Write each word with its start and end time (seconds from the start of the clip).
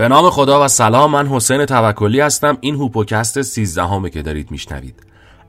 به 0.00 0.08
نام 0.08 0.30
خدا 0.30 0.64
و 0.64 0.68
سلام 0.68 1.10
من 1.10 1.26
حسین 1.26 1.66
توکلی 1.66 2.20
هستم. 2.20 2.58
این 2.60 2.74
هوپوکست 2.74 3.42
13 3.42 3.82
همه 3.82 4.10
که 4.10 4.22
دارید 4.22 4.50
میشنوید. 4.50 5.02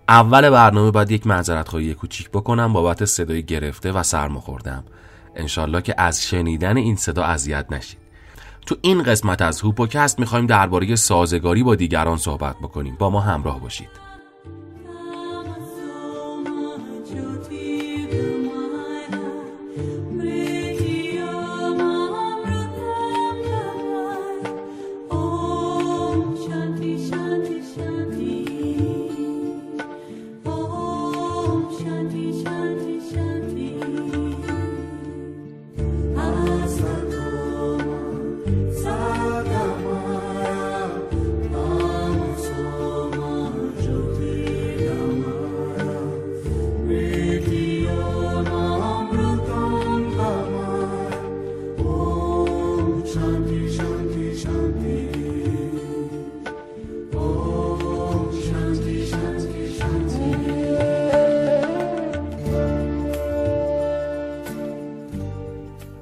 اول 0.09 0.49
برنامه 0.49 0.91
باید 0.91 1.11
یک 1.11 1.27
معذرت 1.27 1.69
خواهی 1.69 1.93
کوچیک 1.93 2.29
بکنم 2.29 2.73
بابت 2.73 3.05
صدای 3.05 3.43
گرفته 3.43 3.91
و 3.91 4.03
سرما 4.03 4.39
خوردم. 4.39 4.83
انشالله 5.35 5.81
که 5.81 5.95
از 5.97 6.23
شنیدن 6.23 6.77
این 6.77 6.95
صدا 6.95 7.23
اذیت 7.23 7.65
نشید. 7.71 7.99
تو 8.65 8.75
این 8.81 9.03
قسمت 9.03 9.41
از 9.41 9.61
هوپوکست 9.61 10.19
می‌خوایم 10.19 10.45
درباره 10.45 10.95
سازگاری 10.95 11.63
با 11.63 11.75
دیگران 11.75 12.17
صحبت 12.17 12.55
بکنیم. 12.63 12.95
با 12.99 13.09
ما 13.09 13.19
همراه 13.19 13.59
باشید. 13.59 13.89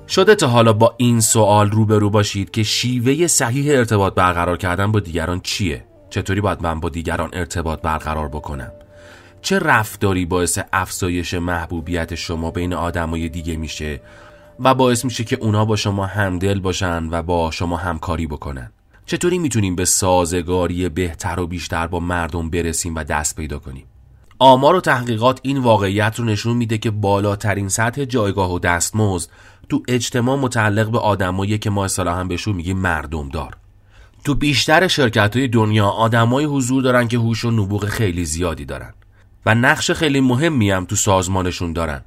شده 0.10 0.36
تا 0.36 0.48
حالا 0.48 0.74
با 0.74 0.94
این 0.98 1.22
سوال 1.22 1.72
روبرو 1.72 2.10
باشید 2.10 2.52
که 2.52 2.64
شیوه 2.64 3.28
صحیح 3.28 3.78
ارتباط 3.78 4.14
برقرار 4.14 4.58
کردن 4.58 4.92
با 4.92 5.00
دیگران 5.00 5.40
چیه؟ 5.40 5.86
چطوری 6.10 6.42
باید 6.42 6.62
من 6.62 6.80
با 6.80 6.90
دیگران 6.90 7.30
ارتباط 7.34 7.82
برقرار 7.82 8.28
بکنم؟ 8.28 8.72
چه 9.42 9.60
رفتاری 9.60 10.26
باعث 10.26 10.60
افزایش 10.74 11.34
محبوبیت 11.34 12.16
شما 12.16 12.52
بین 12.52 12.74
آدمای 12.74 13.30
دیگه 13.30 13.56
میشه 13.58 14.02
و 14.60 14.74
باعث 14.74 15.06
میشه 15.06 15.24
که 15.24 15.38
اونا 15.42 15.66
با 15.66 15.76
شما 15.76 16.06
همدل 16.06 16.60
باشن 16.60 17.08
و 17.12 17.22
با 17.22 17.52
شما 17.52 17.78
همکاری 17.78 18.28
بکنن؟ 18.28 18.72
چطوری 19.06 19.38
می‌تونیم 19.38 19.76
به 19.76 19.86
سازگاری 19.86 20.89
بهتر 20.89 21.39
و 21.39 21.48
بیشتر 21.48 21.88
با 21.88 22.00
مردم 22.00 22.50
برسیم 22.50 22.95
و 22.95 23.04
دست 23.04 23.36
پیدا 23.36 23.60
کنیم؟ 23.60 23.86
آمار 24.39 24.76
و 24.76 24.82
تحقیقات 24.82 25.39
این 25.44 25.58
واقعیت 25.58 26.20
رو 26.20 26.26
نشون 26.26 26.58
میده 26.58 26.78
که 26.78 26.92
بالاترین 26.92 27.70
سطح 27.70 28.06
جایگاه 28.06 28.54
و 28.54 28.60
دستمزد 28.60 29.30
تو 29.70 29.84
اجتماع 29.88 30.38
متعلق 30.38 30.92
به 30.92 31.00
آدمایی 31.00 31.58
که 31.58 31.70
ما 31.70 31.86
اصطلاحا 31.86 32.24
بهشون 32.24 32.56
میگیم 32.56 32.78
مردم 32.78 33.30
دار 33.30 33.58
تو 34.24 34.36
بیشتر 34.36 34.88
شرکت 34.88 35.38
های 35.38 35.48
دنیا 35.48 35.88
آدمایی 35.88 36.48
حضور 36.48 36.84
دارن 36.84 37.08
که 37.08 37.18
هوش 37.18 37.46
و 37.46 37.52
نبوغ 37.52 37.86
خیلی 37.86 38.26
زیادی 38.26 38.66
دارن 38.66 38.94
و 39.46 39.56
نقش 39.56 39.92
خیلی 39.92 40.22
مهمی 40.22 40.72
هم 40.72 40.86
تو 40.86 40.96
سازمانشون 40.96 41.74
دارن. 41.74 42.02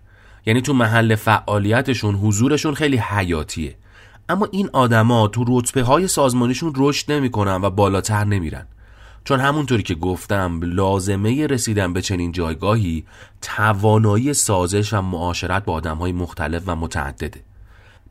یعنی 0.46 0.62
تو 0.62 0.72
محل 0.72 1.14
فعالیتشون 1.14 2.14
حضورشون 2.14 2.74
خیلی 2.74 2.96
حیاتیه. 2.96 3.76
اما 4.28 4.48
این 4.50 4.70
آدما 4.72 5.28
تو 5.28 5.44
رتبه 5.48 5.82
های 5.82 6.08
سازمانیشون 6.08 6.72
رشد 6.76 7.12
نمی‌کنن 7.12 7.60
و 7.62 7.70
بالاتر 7.70 8.24
نمیرن. 8.24 8.66
چون 9.24 9.40
همونطوری 9.40 9.82
که 9.82 9.94
گفتم 9.94 10.60
لازمه 10.62 11.46
رسیدن 11.46 11.92
به 11.92 12.02
چنین 12.02 12.32
جایگاهی 12.32 13.04
توانایی 13.42 14.34
سازش 14.34 14.92
و 14.92 15.02
معاشرت 15.02 15.64
با 15.64 15.72
آدم 15.72 15.96
های 15.96 16.12
مختلف 16.12 16.62
و 16.66 16.76
متعدده. 16.76 17.40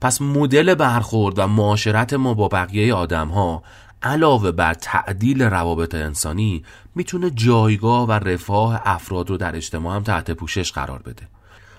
پس 0.02 0.22
مدل 0.22 0.76
برخورد 0.76 1.40
و 1.40 1.48
معاشرت 1.48 2.14
ما 2.14 2.34
با 2.34 2.48
بقیه 2.48 2.94
آدم 2.94 3.28
ها 3.28 3.64
علاوه 4.04 4.52
بر 4.52 4.74
تعدیل 4.74 5.42
روابط 5.42 5.96
انسانی 5.96 6.64
می‌تونه 6.96 7.30
جایگاه 7.30 8.08
و 8.08 8.12
رفاه 8.12 8.82
افراد 8.86 9.30
رو 9.30 9.38
در 9.38 9.56
اجتماع 9.56 9.96
هم 9.96 10.04
تحت 10.04 10.32
پوشش 10.32 10.72
قرار 10.72 11.02
بده. 11.02 11.28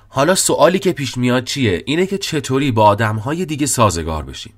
حالا 0.08 0.34
سوالی 0.34 0.78
که 0.78 0.92
پیش 0.92 1.18
میاد 1.18 1.44
چیه؟ 1.44 1.82
اینه 1.86 2.06
که 2.06 2.18
چطوری 2.18 2.72
با 2.72 2.84
آدم 2.84 3.16
های 3.16 3.44
دیگه 3.44 3.66
سازگار 3.66 4.22
بشیم؟ 4.22 4.52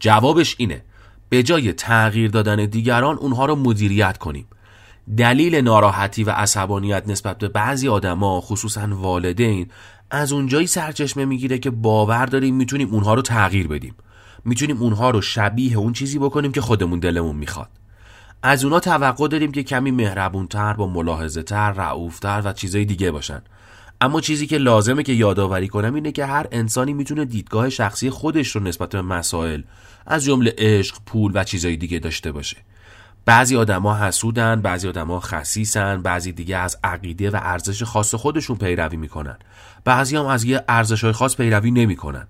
جوابش 0.00 0.54
اینه. 0.58 0.82
به 1.28 1.42
جای 1.42 1.72
تغییر 1.72 2.30
دادن 2.30 2.66
دیگران 2.66 3.16
اونها 3.16 3.46
رو 3.46 3.56
مدیریت 3.56 4.18
کنیم. 4.18 4.46
دلیل 5.16 5.54
ناراحتی 5.54 6.24
و 6.24 6.30
عصبانیت 6.30 7.02
نسبت 7.06 7.38
به 7.38 7.48
بعضی 7.48 7.88
آدما 7.88 8.40
خصوصا 8.40 8.88
والدین 8.90 9.70
از 10.14 10.32
اونجایی 10.32 10.66
سرچشمه 10.66 11.24
می‌گیره 11.24 11.58
که 11.58 11.70
باور 11.70 12.26
داریم 12.26 12.54
می‌تونیم 12.54 12.90
اونها 12.90 13.14
رو 13.14 13.22
تغییر 13.22 13.68
بدیم. 13.68 13.94
می‌تونیم 14.44 14.76
اونها 14.76 15.10
رو 15.10 15.20
شبیه 15.20 15.76
اون 15.76 15.92
چیزی 15.92 16.18
بکنیم 16.18 16.52
که 16.52 16.60
خودمون 16.60 16.98
دلمون 16.98 17.36
می‌خواد. 17.36 17.68
از 18.42 18.64
اونها 18.64 18.80
توقع 18.80 19.28
داریم 19.28 19.52
که 19.52 19.62
کمی 19.62 19.90
مهربونتر 19.90 20.72
با 20.72 20.86
ملاحظه 20.86 21.42
تر 21.42 21.72
رعوفتر 21.72 22.42
و 22.44 22.52
چیزای 22.52 22.84
دیگه 22.84 23.10
باشن. 23.10 23.42
اما 24.00 24.20
چیزی 24.20 24.46
که 24.46 24.58
لازمه 24.58 25.02
که 25.02 25.12
یادآوری 25.12 25.68
کنم 25.68 25.94
اینه 25.94 26.12
که 26.12 26.26
هر 26.26 26.46
انسانی 26.52 26.92
می‌تونه 26.92 27.24
دیدگاه 27.24 27.70
شخصی 27.70 28.10
خودش 28.10 28.56
رو 28.56 28.62
نسبت 28.62 28.88
به 28.88 29.02
مسائل 29.02 29.62
از 30.06 30.24
جمله 30.24 30.54
عشق، 30.58 30.96
پول 31.06 31.32
و 31.34 31.44
چیزای 31.44 31.76
دیگه 31.76 31.98
داشته 31.98 32.32
باشه. 32.32 32.56
بعضی 33.24 33.56
آدما 33.56 33.96
حسودن، 33.96 34.60
بعضی 34.60 34.88
آدما 34.88 35.20
خسیسن، 35.20 36.02
بعضی 36.02 36.32
دیگه 36.32 36.56
از 36.56 36.78
عقیده 36.84 37.30
و 37.30 37.38
ارزش 37.42 37.82
خاص 37.82 38.14
خودشون 38.14 38.56
پیروی 38.56 38.96
می‌کنن. 38.96 39.36
بعضی 39.84 40.16
هم 40.16 40.26
از 40.26 40.44
یه 40.44 40.64
ارزش 40.68 41.04
های 41.04 41.12
خاص 41.12 41.36
پیروی 41.36 41.70
نمی‌کنن. 41.70 42.26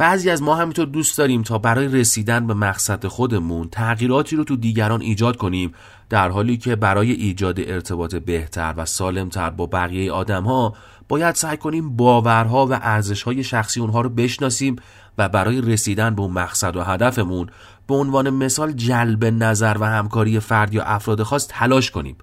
بعضی 0.00 0.30
از 0.30 0.42
ما 0.42 0.54
همینطور 0.54 0.86
دوست 0.86 1.18
داریم 1.18 1.42
تا 1.42 1.58
برای 1.58 1.88
رسیدن 1.88 2.46
به 2.46 2.54
مقصد 2.54 3.06
خودمون 3.06 3.68
تغییراتی 3.68 4.36
رو 4.36 4.44
تو 4.44 4.56
دیگران 4.56 5.00
ایجاد 5.00 5.36
کنیم 5.36 5.72
در 6.08 6.28
حالی 6.28 6.56
که 6.56 6.76
برای 6.76 7.12
ایجاد 7.12 7.60
ارتباط 7.60 8.14
بهتر 8.14 8.74
و 8.76 8.84
سالمتر 8.84 9.50
با 9.50 9.66
بقیه 9.66 10.12
آدم 10.12 10.44
ها 10.44 10.74
باید 11.08 11.34
سعی 11.34 11.56
کنیم 11.56 11.96
باورها 11.96 12.66
و 12.66 12.72
ارزشهای 12.72 13.44
شخصی 13.44 13.80
اونها 13.80 14.00
رو 14.00 14.08
بشناسیم 14.08 14.76
و 15.18 15.28
برای 15.28 15.60
رسیدن 15.60 16.14
به 16.14 16.22
اون 16.22 16.30
مقصد 16.30 16.76
و 16.76 16.82
هدفمون 16.82 17.46
به 17.86 17.94
عنوان 17.94 18.30
مثال 18.30 18.72
جلب 18.72 19.24
نظر 19.24 19.76
و 19.80 19.84
همکاری 19.84 20.40
فرد 20.40 20.74
یا 20.74 20.82
افراد 20.82 21.22
خاص 21.22 21.48
تلاش 21.48 21.90
کنیم 21.90 22.16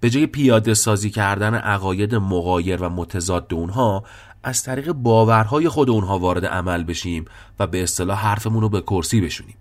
به 0.00 0.10
جای 0.10 0.26
پیاده 0.26 0.74
سازی 0.74 1.10
کردن 1.10 1.54
عقاید 1.54 2.14
مغایر 2.14 2.82
و 2.82 2.88
متضاد 2.88 3.54
اونها 3.54 4.04
از 4.42 4.62
طریق 4.62 4.92
باورهای 4.92 5.68
خود 5.68 5.90
اونها 5.90 6.18
وارد 6.18 6.46
عمل 6.46 6.84
بشیم 6.84 7.24
و 7.58 7.66
به 7.66 7.82
اصطلاح 7.82 8.18
حرفمون 8.26 8.62
رو 8.62 8.68
به 8.68 8.80
کرسی 8.80 9.20
بشونیم. 9.20 9.56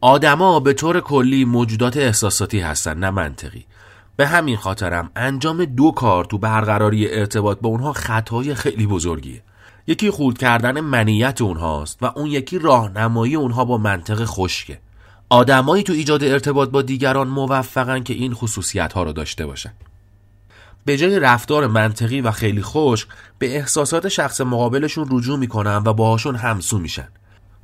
آدما 0.00 0.60
به 0.60 0.72
طور 0.72 1.00
کلی 1.00 1.44
موجودات 1.44 1.96
احساساتی 1.96 2.60
هستن 2.60 2.98
نه 2.98 3.10
منطقی. 3.10 3.66
به 4.16 4.26
همین 4.26 4.56
خاطرم 4.56 5.10
انجام 5.16 5.64
دو 5.64 5.90
کار 5.90 6.24
تو 6.24 6.38
برقراری 6.38 7.14
ارتباط 7.14 7.58
با 7.60 7.68
اونها 7.68 7.92
خطای 7.92 8.54
خیلی 8.54 8.86
بزرگیه. 8.86 9.42
یکی 9.86 10.10
خورد 10.10 10.38
کردن 10.38 10.80
منیت 10.80 11.40
اونهاست 11.40 12.02
و 12.02 12.12
اون 12.16 12.26
یکی 12.26 12.58
راهنمایی 12.58 13.34
اونها 13.34 13.64
با 13.64 13.78
منطق 13.78 14.24
خشکه. 14.24 14.78
آدمایی 15.32 15.82
تو 15.82 15.92
ایجاد 15.92 16.24
ارتباط 16.24 16.68
با 16.68 16.82
دیگران 16.82 17.28
موفقن 17.28 18.02
که 18.02 18.14
این 18.14 18.34
خصوصیت 18.34 18.92
ها 18.92 19.02
رو 19.02 19.12
داشته 19.12 19.46
باشن. 19.46 19.72
به 20.84 20.96
جای 20.96 21.20
رفتار 21.20 21.66
منطقی 21.66 22.20
و 22.20 22.30
خیلی 22.30 22.62
خشک 22.62 23.08
به 23.38 23.56
احساسات 23.56 24.08
شخص 24.08 24.40
مقابلشون 24.40 25.08
رجوع 25.10 25.38
می‌کنن 25.38 25.82
و 25.84 25.92
باهاشون 25.92 26.36
همسو 26.36 26.78
میشن. 26.78 27.08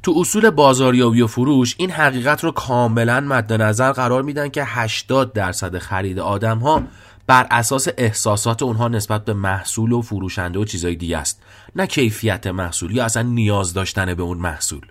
تو 0.03 0.15
اصول 0.17 0.51
بازاریابی 0.51 1.21
و 1.21 1.27
فروش 1.27 1.75
این 1.79 1.91
حقیقت 1.91 2.45
رو 2.45 2.51
کاملا 2.51 3.21
مد 3.21 3.53
نظر 3.53 3.93
قرار 3.93 4.23
میدن 4.23 4.49
که 4.49 4.65
80 4.65 5.33
درصد 5.33 5.79
خرید 5.79 6.19
آدم 6.19 6.59
ها 6.59 6.83
بر 7.27 7.47
اساس 7.51 7.89
احساسات 7.99 8.63
اونها 8.63 8.89
نسبت 8.89 9.25
به 9.25 9.35
محصول 9.35 9.93
و 9.93 10.03
فروشنده 10.03 10.59
و 10.59 10.65
چیزای 10.65 10.97
دیگه 10.97 11.19
است. 11.19 11.43
نه 11.77 11.87
کیفیت 11.87 12.47
محصول 12.47 12.97
یا 12.97 13.05
اصلا 13.05 13.23
نیاز 13.23 13.73
داشتن 13.73 14.15
به 14.15 14.23
اون 14.23 14.39
محصول. 14.39 14.87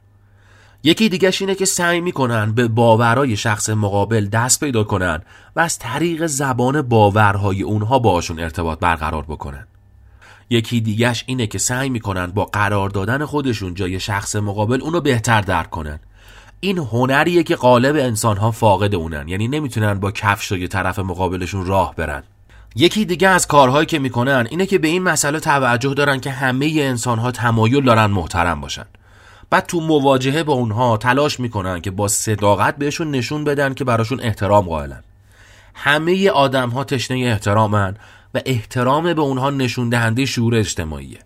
یکی 0.85 1.09
دیگهش 1.09 1.41
اینه 1.41 1.55
که 1.55 1.65
سعی 1.65 2.01
می‌کنن 2.01 2.51
به 2.51 2.67
باورهای 2.67 3.37
شخص 3.37 3.69
مقابل 3.69 4.25
دست 4.25 4.59
پیدا 4.59 4.83
کنن 4.83 5.21
و 5.55 5.59
از 5.59 5.79
طریق 5.79 6.25
زبان 6.25 6.81
باورهای 6.81 7.61
اونها 7.61 7.99
باشون 7.99 8.39
ارتباط 8.39 8.79
برقرار 8.79 9.23
بکنن. 9.23 9.67
یکی 10.49 10.81
دیگهش 10.81 11.23
اینه 11.27 11.47
که 11.47 11.57
سعی 11.57 11.89
می‌کنن 11.89 12.25
با 12.25 12.45
قرار 12.45 12.89
دادن 12.89 13.25
خودشون 13.25 13.73
جای 13.73 13.99
شخص 13.99 14.35
مقابل 14.35 14.81
اونو 14.81 15.01
بهتر 15.01 15.41
درک 15.41 15.69
کنن. 15.69 15.99
این 16.59 16.77
هنریه 16.77 17.43
که 17.43 17.55
قالب 17.55 17.95
انسانها 17.95 18.51
فاقد 18.51 18.95
اونن 18.95 19.27
یعنی 19.27 19.47
نمی‌تونن 19.47 19.93
با 19.93 20.11
کفش 20.11 20.53
طرف 20.53 20.99
مقابلشون 20.99 21.65
راه 21.65 21.95
برن. 21.95 22.23
یکی 22.75 23.05
دیگه 23.05 23.29
از 23.29 23.47
کارهایی 23.47 23.85
که 23.85 23.99
می‌کنن 23.99 24.47
اینه 24.49 24.65
که 24.65 24.77
به 24.77 24.87
این 24.87 25.03
مسئله 25.03 25.39
توجه 25.39 25.93
دارن 25.93 26.19
که 26.19 26.31
همه 26.31 26.73
انسانها 26.77 27.31
تمایل 27.31 27.83
دارن 27.83 28.05
محترم 28.05 28.61
باشن. 28.61 28.85
بعد 29.49 29.65
تو 29.65 29.81
مواجهه 29.81 30.43
با 30.43 30.53
اونها 30.53 30.97
تلاش 30.97 31.39
می‌کنن 31.39 31.81
که 31.81 31.91
با 31.91 32.07
صداقت 32.07 32.77
بهشون 32.77 33.11
نشون 33.11 33.43
بدن 33.43 33.73
که 33.73 33.83
براشون 33.83 34.19
احترام 34.19 34.65
قائلن. 34.65 35.03
همه 35.73 36.29
آدم 36.29 36.69
ها 36.69 36.83
تشنه 36.83 37.17
احترامن 37.17 37.95
و 38.33 38.41
احترام 38.45 39.13
به 39.13 39.21
اونها 39.21 39.49
نشون 39.49 39.89
دهنده 39.89 40.25
شعور 40.25 40.55
اجتماعیه. 40.55 41.19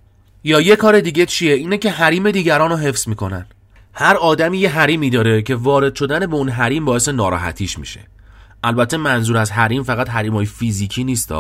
یا 0.44 0.62
یه 0.62 0.76
کار 0.76 1.00
دیگه 1.00 1.26
چیه؟ 1.26 1.54
اینه 1.54 1.78
که 1.78 1.92
حریم 1.92 2.32
دیگران 2.32 2.70
رو 2.70 2.78
حفظ 2.78 3.08
می‌کنن. 3.08 3.46
هر 3.94 4.16
آدمی 4.16 4.58
یه 4.58 4.70
حریمی 4.70 5.10
داره 5.10 5.42
که 5.42 5.56
وارد 5.56 5.96
شدن 5.96 6.26
به 6.26 6.36
اون 6.36 6.50
حریم 6.50 6.86
باعث 6.86 7.10
ناراحتیش 7.10 7.80
میشه. 7.80 8.00
البته 8.64 8.98
منظور 8.98 9.38
از 9.38 9.52
حریم 9.52 9.84
فقط 9.84 10.10
حریم 10.10 10.44
فیزیکی 10.44 11.04
نیست 11.04 11.32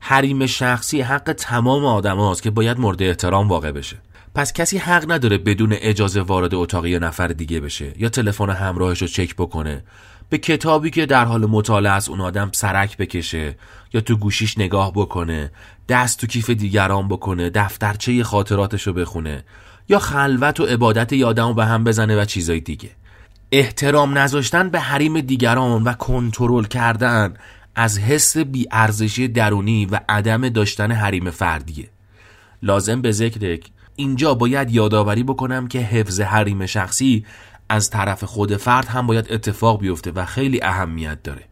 حریم 0.00 0.46
شخصی 0.46 1.00
حق 1.00 1.32
تمام 1.32 1.84
آدم 1.84 2.16
هاست 2.16 2.42
که 2.42 2.50
باید 2.50 2.78
مورد 2.78 3.02
احترام 3.02 3.48
واقع 3.48 3.72
بشه. 3.72 3.96
پس 4.34 4.52
کسی 4.52 4.78
حق 4.78 5.12
نداره 5.12 5.38
بدون 5.38 5.72
اجازه 5.72 6.20
وارد 6.20 6.54
اتاق 6.54 6.86
یه 6.86 6.98
نفر 6.98 7.28
دیگه 7.28 7.60
بشه 7.60 7.92
یا 7.96 8.08
تلفن 8.08 8.50
همراهش 8.50 9.02
رو 9.02 9.08
چک 9.08 9.34
بکنه. 9.34 9.84
به 10.28 10.38
کتابی 10.38 10.90
که 10.90 11.06
در 11.06 11.24
حال 11.24 11.46
مطالعه 11.46 11.92
از 11.92 12.08
اون 12.08 12.20
آدم 12.20 12.50
سرک 12.52 12.96
بکشه 12.96 13.56
یا 13.92 14.00
تو 14.00 14.16
گوشیش 14.16 14.58
نگاه 14.58 14.92
بکنه 14.92 15.50
دست 15.88 16.20
تو 16.20 16.26
کیف 16.26 16.50
دیگران 16.50 17.08
بکنه 17.08 17.50
دفترچه 17.50 18.24
خاطراتش 18.24 18.86
رو 18.86 18.92
بخونه 18.92 19.44
یا 19.88 19.98
خلوت 19.98 20.60
و 20.60 20.64
عبادت 20.64 21.12
یادم 21.12 21.54
به 21.54 21.66
هم 21.66 21.84
بزنه 21.84 22.20
و 22.20 22.24
چیزای 22.24 22.60
دیگه. 22.60 22.90
احترام 23.52 24.18
نذاشتن 24.18 24.70
به 24.70 24.80
حریم 24.80 25.20
دیگران 25.20 25.82
و 25.82 25.92
کنترل 25.92 26.64
کردن 26.64 27.34
از 27.74 27.98
حس 27.98 28.36
بیارزشی 28.36 29.28
درونی 29.28 29.86
و 29.86 30.00
عدم 30.08 30.48
داشتن 30.48 30.92
حریم 30.92 31.30
فردیه. 31.30 31.88
لازم 32.62 33.02
به 33.02 33.12
ذکر 33.12 33.38
اینجا 34.00 34.34
باید 34.34 34.70
یادآوری 34.70 35.22
بکنم 35.22 35.68
که 35.68 35.78
حفظ 35.78 36.20
حریم 36.20 36.66
شخصی 36.66 37.24
از 37.68 37.90
طرف 37.90 38.24
خود 38.24 38.56
فرد 38.56 38.86
هم 38.86 39.06
باید 39.06 39.32
اتفاق 39.32 39.80
بیفته 39.80 40.10
و 40.10 40.24
خیلی 40.24 40.62
اهمیت 40.62 41.22
داره. 41.22 41.44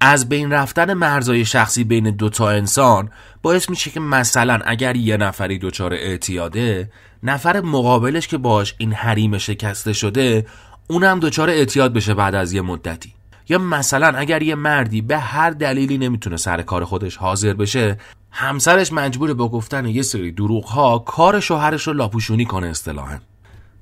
از 0.00 0.28
بین 0.28 0.52
رفتن 0.52 0.94
مرزای 0.94 1.44
شخصی 1.44 1.84
بین 1.84 2.10
دوتا 2.10 2.50
انسان 2.50 3.10
باعث 3.42 3.70
میشه 3.70 3.90
که 3.90 4.00
مثلا 4.00 4.58
اگر 4.66 4.96
یه 4.96 5.16
نفری 5.16 5.58
دچار 5.58 5.94
اعتیاده 5.94 6.90
نفر 7.22 7.60
مقابلش 7.60 8.28
که 8.28 8.38
باش 8.38 8.74
این 8.78 8.92
حریم 8.92 9.38
شکسته 9.38 9.92
شده 9.92 10.46
اونم 10.88 11.20
دچار 11.20 11.50
اعتیاد 11.50 11.92
بشه 11.92 12.14
بعد 12.14 12.34
از 12.34 12.52
یه 12.52 12.60
مدتی. 12.60 13.12
یا 13.48 13.58
مثلا 13.58 14.18
اگر 14.18 14.42
یه 14.42 14.54
مردی 14.54 15.02
به 15.02 15.18
هر 15.18 15.50
دلیلی 15.50 15.98
نمی‌تونه 15.98 16.36
سر 16.36 16.62
کار 16.62 16.84
خودش 16.84 17.16
حاضر 17.16 17.52
بشه 17.52 17.98
همسرش 18.38 18.92
مجبور 18.92 19.34
با 19.34 19.48
گفتن 19.48 19.86
یه 19.86 20.02
سری 20.02 20.32
دروغ 20.32 20.64
ها 20.64 20.98
کار 20.98 21.40
شوهرش 21.40 21.82
رو 21.82 21.92
لاپوشونی 21.92 22.44
کنه 22.44 22.66
اصطلاحا. 22.66 23.18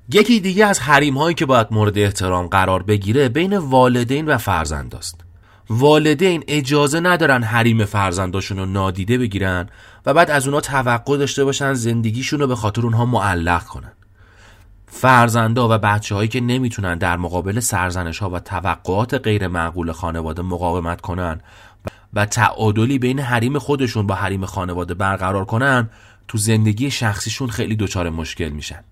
یکی 0.09 0.39
دیگه 0.39 0.65
از 0.65 0.79
حریم 0.79 1.17
هایی 1.17 1.35
که 1.35 1.45
باید 1.45 1.67
مورد 1.71 1.97
احترام 1.97 2.47
قرار 2.47 2.83
بگیره 2.83 3.29
بین 3.29 3.57
والدین 3.57 4.25
و 4.25 4.37
فرزنداست. 4.37 5.21
والدین 5.69 6.43
اجازه 6.47 6.99
ندارن 6.99 7.43
حریم 7.43 7.85
فرزنداشون 7.85 8.57
رو 8.57 8.65
نادیده 8.65 9.17
بگیرن 9.17 9.69
و 10.05 10.13
بعد 10.13 10.31
از 10.31 10.47
اونا 10.47 10.61
توقع 10.61 11.17
داشته 11.17 11.43
باشن 11.45 11.73
زندگیشون 11.73 12.39
رو 12.39 12.47
به 12.47 12.55
خاطر 12.55 12.81
اونها 12.81 13.05
معلق 13.05 13.63
کنن. 13.63 13.91
فرزندا 14.87 15.75
و 15.75 15.77
بچه 15.77 16.15
هایی 16.15 16.27
که 16.27 16.41
نمی‌تونن 16.41 16.97
در 16.97 17.17
مقابل 17.17 17.59
سرزنش 17.59 18.19
ها 18.19 18.29
و 18.29 18.39
توقعات 18.39 19.13
غیر 19.13 19.47
معقول 19.47 19.91
خانواده 19.91 20.41
مقاومت 20.41 21.01
کنن 21.01 21.41
و 22.15 22.25
تعادلی 22.25 22.99
بین 22.99 23.19
حریم 23.19 23.59
خودشون 23.59 24.07
با 24.07 24.15
حریم 24.15 24.45
خانواده 24.45 24.93
برقرار 24.93 25.45
کنن 25.45 25.89
تو 26.27 26.37
زندگی 26.37 26.91
شخصیشون 26.91 27.49
خیلی 27.49 27.75
دچار 27.75 28.09
مشکل 28.09 28.49
میشن 28.49 28.83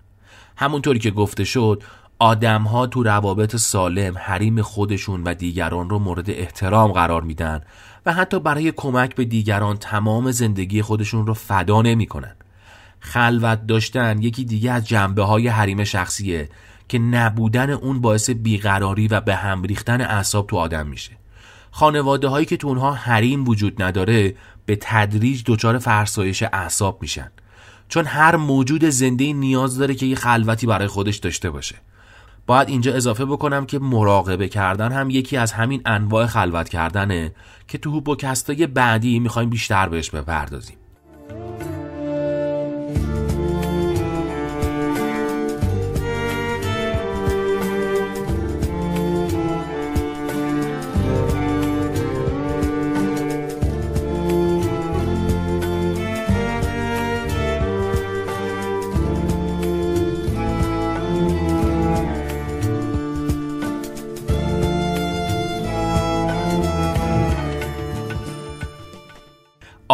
همونطوری 0.56 0.98
که 0.98 1.10
گفته 1.10 1.44
شد 1.44 1.82
آدم 2.18 2.62
ها 2.62 2.86
تو 2.86 3.02
روابط 3.02 3.56
سالم 3.56 4.18
حریم 4.18 4.62
خودشون 4.62 5.22
و 5.22 5.34
دیگران 5.34 5.90
رو 5.90 5.98
مورد 5.98 6.30
احترام 6.30 6.92
قرار 6.92 7.22
میدن 7.22 7.60
و 8.06 8.12
حتی 8.12 8.40
برای 8.40 8.72
کمک 8.72 9.14
به 9.14 9.24
دیگران 9.24 9.76
تمام 9.76 10.30
زندگی 10.30 10.82
خودشون 10.82 11.26
رو 11.26 11.34
فدا 11.34 11.82
نمی‌کنن. 11.82 12.36
خلوت 13.00 13.66
داشتن 13.66 14.22
یکی 14.22 14.44
دیگه 14.44 14.72
از 14.72 14.88
جنبه 14.88 15.22
های 15.22 15.48
حریم 15.48 15.84
شخصیه 15.84 16.48
که 16.88 16.98
نبودن 16.98 17.70
اون 17.70 18.00
باعث 18.00 18.30
بیقراری 18.30 19.08
و 19.08 19.20
به 19.20 19.34
هم 19.34 19.62
ریختن 19.62 20.00
اعصاب 20.00 20.46
تو 20.46 20.56
آدم 20.56 20.86
میشه 20.86 21.12
خانواده 21.76 22.28
هایی 22.28 22.46
که 22.46 22.56
تو 22.56 22.68
اونها 22.68 22.92
حریم 22.92 23.48
وجود 23.48 23.82
نداره 23.82 24.34
به 24.66 24.78
تدریج 24.80 25.42
دچار 25.46 25.78
فرسایش 25.78 26.42
اعصاب 26.42 26.98
میشن. 27.02 27.30
چون 27.88 28.04
هر 28.04 28.36
موجود 28.36 28.84
زنده 28.84 29.32
نیاز 29.32 29.78
داره 29.78 29.94
که 29.94 30.06
یه 30.06 30.16
خلوتی 30.16 30.66
برای 30.66 30.88
خودش 30.88 31.16
داشته 31.16 31.50
باشه. 31.50 31.74
باید 32.46 32.68
اینجا 32.68 32.94
اضافه 32.94 33.24
بکنم 33.24 33.66
که 33.66 33.78
مراقبه 33.78 34.48
کردن 34.48 34.92
هم 34.92 35.10
یکی 35.10 35.36
از 35.36 35.52
همین 35.52 35.82
انواع 35.86 36.26
خلوت 36.26 36.68
کردنه 36.68 37.32
که 37.68 37.78
تو 37.78 37.90
هوپوکستای 37.90 38.66
بعدی 38.66 39.18
می‌خوایم 39.18 39.50
بیشتر 39.50 39.88
بهش 39.88 40.10
بپردازیم. 40.10 40.76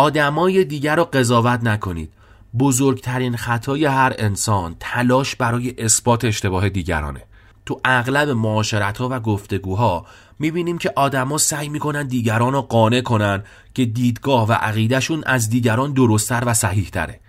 آدمای 0.01 0.65
دیگر 0.65 0.97
رو 0.97 1.05
قضاوت 1.05 1.65
نکنید. 1.65 2.13
بزرگترین 2.59 3.37
خطای 3.37 3.85
هر 3.85 4.15
انسان 4.19 4.77
تلاش 4.81 5.37
برای 5.37 5.75
اثبات 5.79 6.25
اشتباه 6.25 6.69
دیگرانه. 6.69 7.23
تو 7.67 7.81
اغلب 7.85 8.29
معاشرت 8.29 8.99
ها 8.99 9.09
و 9.11 9.21
گفتگوها 9.21 10.07
می‌بینیم 10.39 10.79
که 10.79 10.93
آدما 10.97 11.39
سعی 11.39 11.69
می‌کنن 11.69 12.07
دیگران 12.07 12.53
رو 12.53 12.63
قانع 12.63 13.01
کنن 13.01 13.43
که 13.75 13.85
دیدگاه 13.85 14.49
و 14.49 14.53
عقیدهشون 14.53 15.23
از 15.27 15.51
دیگران 15.51 15.93
درستتر 15.93 16.43
و 16.47 16.55
صحیح 16.55 16.89
تره 16.89 17.21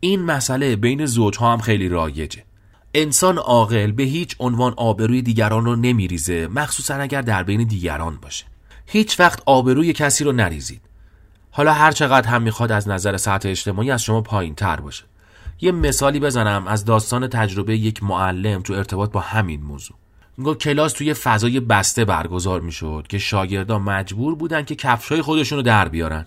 این 0.00 0.22
مسئله 0.22 0.76
بین 0.76 1.06
زوجها 1.06 1.52
هم 1.52 1.58
خیلی 1.58 1.88
رایجه. 1.88 2.44
انسان 2.94 3.38
عاقل 3.38 3.92
به 3.92 4.02
هیچ 4.02 4.36
عنوان 4.38 4.74
آبروی 4.76 5.22
دیگران 5.22 5.64
رو 5.64 5.76
نمیریزه 5.76 6.46
مخصوصا 6.46 6.94
اگر 6.94 7.22
در 7.22 7.42
بین 7.42 7.64
دیگران 7.64 8.16
باشه. 8.22 8.44
هیچ 8.86 9.20
وقت 9.20 9.42
آبروی 9.46 9.92
کسی 9.92 10.24
رو 10.24 10.32
نریزید. 10.32 10.80
حالا 11.56 11.72
هر 11.72 11.92
چقدر 11.92 12.28
هم 12.28 12.42
می‌خواد 12.42 12.72
از 12.72 12.88
نظر 12.88 13.16
سطح 13.16 13.48
اجتماعی 13.48 13.90
از 13.90 14.02
شما 14.02 14.20
پایین 14.20 14.54
تر 14.54 14.80
باشه. 14.80 15.04
یه 15.60 15.72
مثالی 15.72 16.20
بزنم 16.20 16.66
از 16.66 16.84
داستان 16.84 17.28
تجربه 17.28 17.76
یک 17.76 18.02
معلم 18.02 18.62
تو 18.62 18.72
ارتباط 18.72 19.10
با 19.10 19.20
همین 19.20 19.62
موضوع. 19.62 19.96
میگو 20.36 20.54
کلاس 20.54 20.92
توی 20.92 21.14
فضای 21.14 21.60
بسته 21.60 22.04
برگزار 22.04 22.60
می‌شد 22.60 23.06
که 23.08 23.18
شاگردا 23.18 23.78
مجبور 23.78 24.34
بودن 24.34 24.64
که 24.64 24.74
کفشای 24.74 25.22
خودشون 25.22 25.58
رو 25.58 25.62
در 25.62 25.88
بیارن. 25.88 26.26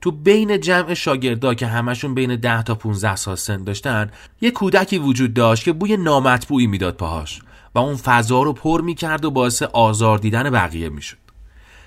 تو 0.00 0.10
بین 0.10 0.60
جمع 0.60 0.94
شاگردا 0.94 1.54
که 1.54 1.66
همشون 1.66 2.14
بین 2.14 2.36
10 2.36 2.62
تا 2.62 2.74
15 2.74 3.16
سال 3.16 3.36
سن 3.36 3.64
داشتن 3.64 4.10
یه 4.40 4.50
کودکی 4.50 4.98
وجود 4.98 5.34
داشت 5.34 5.64
که 5.64 5.72
بوی 5.72 5.96
نامطبوعی 5.96 6.66
می‌داد 6.66 6.94
پاهاش 6.94 7.40
و 7.74 7.78
اون 7.78 7.96
فضا 7.96 8.42
رو 8.42 8.52
پر 8.52 8.80
می‌کرد 8.80 9.24
و 9.24 9.30
باعث 9.30 9.62
آزار 9.62 10.18
دیدن 10.18 10.50
بقیه 10.50 10.88
می‌شد. 10.88 11.23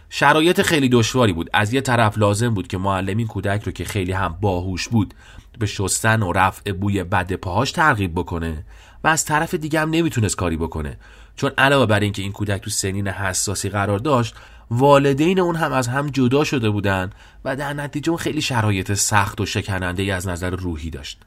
شرایط 0.09 0.61
خیلی 0.61 0.89
دشواری 0.89 1.33
بود. 1.33 1.49
از 1.53 1.73
یه 1.73 1.81
طرف 1.81 2.17
لازم 2.17 2.53
بود 2.53 2.67
که 2.67 2.77
معلم 2.77 3.17
این 3.17 3.27
کودک 3.27 3.63
رو 3.63 3.71
که 3.71 3.85
خیلی 3.85 4.11
هم 4.11 4.37
باهوش 4.41 4.87
بود 4.87 5.13
به 5.59 5.65
شستن 5.65 6.23
و 6.23 6.31
رفع 6.31 6.71
بوی 6.71 7.03
بد 7.03 7.33
پاهاش 7.33 7.71
ترغیب 7.71 8.15
بکنه 8.15 8.65
و 9.03 9.07
از 9.07 9.25
طرف 9.25 9.53
دیگه 9.53 9.79
هم 9.79 9.89
نمی‌تونست 9.89 10.35
کاری 10.35 10.57
بکنه. 10.57 10.97
چون 11.35 11.51
علاوه 11.57 11.85
بر 11.85 11.99
اینکه 11.99 12.21
این 12.21 12.31
کودک 12.31 12.61
تو 12.61 12.69
سنین 12.69 13.07
حساسی 13.07 13.69
قرار 13.69 13.99
داشت 13.99 14.35
والدین 14.71 15.39
اون 15.39 15.55
هم 15.55 15.71
از 15.71 15.87
هم 15.87 16.07
جدا 16.07 16.43
شده 16.43 16.69
بودن 16.69 17.09
و 17.45 17.55
در 17.55 17.73
نتیجه 17.73 18.09
اون 18.09 18.17
خیلی 18.17 18.41
شرایط 18.41 18.93
سخت 18.93 19.41
و 19.41 19.45
شکننده 19.45 20.03
ای 20.03 20.11
از 20.11 20.27
نظر 20.27 20.49
روحی 20.49 20.89
داشت. 20.89 21.19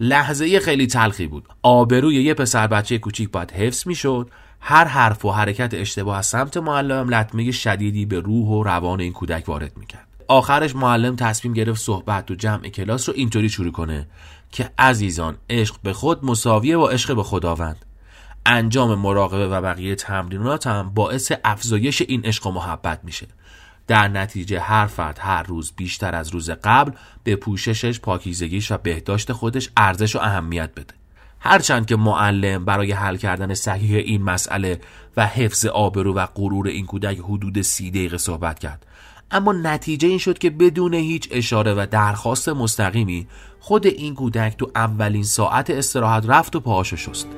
لحظه 0.00 0.60
خیلی 0.60 0.86
تلخی 0.86 1.26
بود. 1.26 1.48
آبروی 1.62 2.22
یه 2.22 2.34
پسر 2.34 2.66
بچه 2.66 2.98
کوچیک 2.98 3.30
باید 3.30 3.50
حفظ 3.50 3.86
می‌شد 3.86 4.30
هر 4.66 4.84
حرف 4.84 5.24
و 5.24 5.30
حرکت 5.30 5.74
اشتباه 5.74 6.18
از 6.18 6.26
سمت 6.26 6.56
معلم 6.56 7.08
لطمه 7.08 7.50
شدیدی 7.50 8.06
به 8.06 8.20
روح 8.20 8.48
و 8.48 8.62
روان 8.62 9.00
این 9.00 9.12
کودک 9.12 9.48
وارد 9.48 9.76
می‌کرد. 9.76 10.06
آخرش 10.28 10.76
معلم 10.76 11.16
تصمیم 11.16 11.54
گرفت 11.54 11.80
صحبت 11.80 12.30
و 12.30 12.34
جمع 12.34 12.68
کلاس 12.68 13.08
رو 13.08 13.14
اینطوری 13.16 13.48
شروع 13.48 13.72
کنه 13.72 14.06
که 14.52 14.70
عزیزان 14.78 15.36
عشق 15.50 15.76
به 15.82 15.92
خود 15.92 16.24
مساویه 16.24 16.76
با 16.76 16.90
عشق 16.90 17.16
به 17.16 17.22
خداوند. 17.22 17.84
انجام 18.46 18.98
مراقبه 18.98 19.48
و 19.48 19.60
بقیه 19.60 19.94
تمرینات 19.94 20.66
هم 20.66 20.90
باعث 20.94 21.32
افزایش 21.44 22.02
این 22.02 22.24
عشق 22.24 22.46
و 22.46 22.50
محبت 22.50 23.00
میشه. 23.04 23.26
در 23.86 24.08
نتیجه 24.08 24.60
هر 24.60 24.86
فرد 24.86 25.18
هر 25.20 25.42
روز 25.42 25.72
بیشتر 25.76 26.14
از 26.14 26.28
روز 26.28 26.50
قبل 26.50 26.92
به 27.24 27.36
پوششش 27.36 28.00
پاکیزگیش 28.00 28.72
و 28.72 28.78
بهداشت 28.78 29.32
خودش 29.32 29.70
ارزش 29.76 30.16
و 30.16 30.18
اهمیت 30.18 30.70
بده. 30.74 30.94
هرچند 31.46 31.86
که 31.86 31.96
معلم 31.96 32.64
برای 32.64 32.92
حل 32.92 33.16
کردن 33.16 33.54
صحیح 33.54 33.96
این 33.96 34.22
مسئله 34.22 34.80
و 35.16 35.26
حفظ 35.26 35.66
آبرو 35.66 36.14
و 36.14 36.26
غرور 36.26 36.68
این 36.68 36.86
کودک 36.86 37.18
حدود 37.18 37.62
سی 37.62 37.90
دقیقه 37.90 38.18
صحبت 38.18 38.58
کرد. 38.58 38.86
اما 39.30 39.52
نتیجه 39.52 40.08
این 40.08 40.18
شد 40.18 40.38
که 40.38 40.50
بدون 40.50 40.94
هیچ 40.94 41.28
اشاره 41.30 41.74
و 41.74 41.86
درخواست 41.90 42.48
مستقیمی 42.48 43.26
خود 43.60 43.86
این 43.86 44.14
کودک 44.14 44.56
تو 44.56 44.70
اولین 44.74 45.24
ساعت 45.24 45.70
استراحت 45.70 46.24
رفت 46.26 46.56
و 46.56 46.60
پاهاشو 46.60 46.96
شست. 46.96 47.28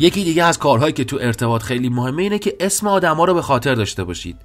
یکی 0.00 0.24
دیگه 0.24 0.44
از 0.44 0.58
کارهایی 0.58 0.92
که 0.92 1.04
تو 1.04 1.18
ارتباط 1.20 1.62
خیلی 1.62 1.88
مهمه 1.88 2.22
اینه 2.22 2.38
که 2.38 2.56
اسم 2.60 2.86
آدما 2.86 3.24
رو 3.24 3.34
به 3.34 3.42
خاطر 3.42 3.74
داشته 3.74 4.04
باشید. 4.04 4.36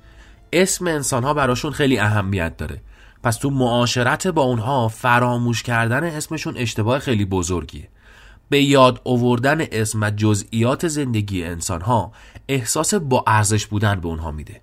اسم 0.54 0.88
انسانها 0.88 1.34
براشون 1.34 1.72
خیلی 1.72 2.00
اهمیت 2.00 2.58
داره. 2.58 2.82
پس 3.24 3.38
تو 3.38 3.50
معاشرت 3.50 4.28
با 4.28 4.42
اونها 4.42 4.88
فراموش 4.88 5.64
کردن 5.64 6.04
اسمشون 6.04 6.58
اشتباه 6.58 7.00
خیلی 7.00 7.26
بزرگیه. 7.26 7.88
به 8.50 8.62
یاد 8.62 9.02
آوردن 9.04 9.62
اسم 9.72 10.04
و 10.04 10.12
جزئیات 10.12 10.88
زندگی 10.88 11.44
انسانها 11.44 12.12
احساس 12.48 12.94
با 12.94 13.24
ارزش 13.28 13.66
بودن 13.66 14.00
به 14.00 14.08
اونها 14.08 14.32
میده. 14.32 14.62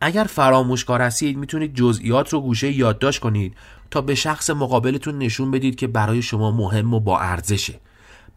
اگر 0.00 0.24
فراموشکار 0.24 1.02
هستید 1.02 1.36
می‌تونید 1.36 1.74
جزئیات 1.74 2.32
رو 2.32 2.40
گوشه 2.40 2.72
یادداشت 2.72 3.20
کنید 3.20 3.54
تا 3.90 4.00
به 4.00 4.14
شخص 4.14 4.50
مقابلتون 4.50 5.18
نشون 5.18 5.50
بدید 5.50 5.76
که 5.76 5.86
برای 5.86 6.22
شما 6.22 6.50
مهم 6.50 6.94
و 6.94 7.00
با 7.00 7.18
ارزشه. 7.18 7.80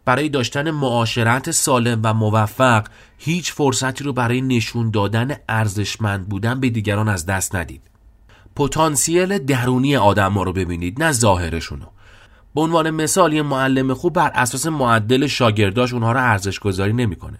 برای 0.06 0.28
داشتن 0.28 0.70
معاشرت 0.70 1.50
سالم 1.50 2.00
و 2.04 2.14
موفق 2.14 2.86
هیچ 3.18 3.52
فرصتی 3.52 4.04
رو 4.04 4.12
برای 4.12 4.40
نشون 4.40 4.90
دادن 4.90 5.36
ارزشمند 5.48 6.28
بودن 6.28 6.60
به 6.60 6.70
دیگران 6.70 7.08
از 7.08 7.26
دست 7.26 7.54
ندید. 7.54 7.82
پتانسیل 8.56 9.38
درونی 9.38 9.96
آدم 9.96 10.32
ها 10.32 10.42
رو 10.42 10.52
ببینید 10.52 11.02
نه 11.02 11.12
ظاهرشونو 11.12 11.86
به 12.54 12.60
عنوان 12.60 12.90
مثال 12.90 13.32
یه 13.32 13.42
معلم 13.42 13.94
خوب 13.94 14.12
بر 14.12 14.30
اساس 14.34 14.66
معدل 14.66 15.26
شاگرداش 15.26 15.92
اونها 15.92 16.12
رو 16.12 16.20
ارزش 16.20 16.58
گذاری 16.58 16.92
نمی‌کنه 16.92 17.38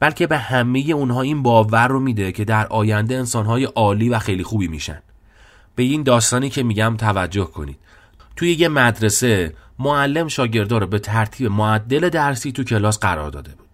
بلکه 0.00 0.26
به 0.26 0.38
همه 0.38 0.78
اونها 0.78 1.22
این 1.22 1.42
باور 1.42 1.88
رو 1.88 2.00
میده 2.00 2.32
که 2.32 2.44
در 2.44 2.66
آینده 2.66 3.16
انسانهای 3.16 3.64
عالی 3.64 4.08
و 4.08 4.18
خیلی 4.18 4.42
خوبی 4.42 4.68
میشن. 4.68 5.02
به 5.74 5.82
این 5.82 6.02
داستانی 6.02 6.50
که 6.50 6.62
میگم 6.62 6.96
توجه 6.98 7.44
کنید. 7.44 7.78
توی 8.38 8.52
یه 8.52 8.68
مدرسه 8.68 9.54
معلم 9.78 10.28
شاگردا 10.28 10.78
رو 10.78 10.86
به 10.86 10.98
ترتیب 10.98 11.50
معدل 11.50 12.08
درسی 12.08 12.52
تو 12.52 12.64
کلاس 12.64 12.98
قرار 12.98 13.30
داده 13.30 13.50
بود 13.50 13.66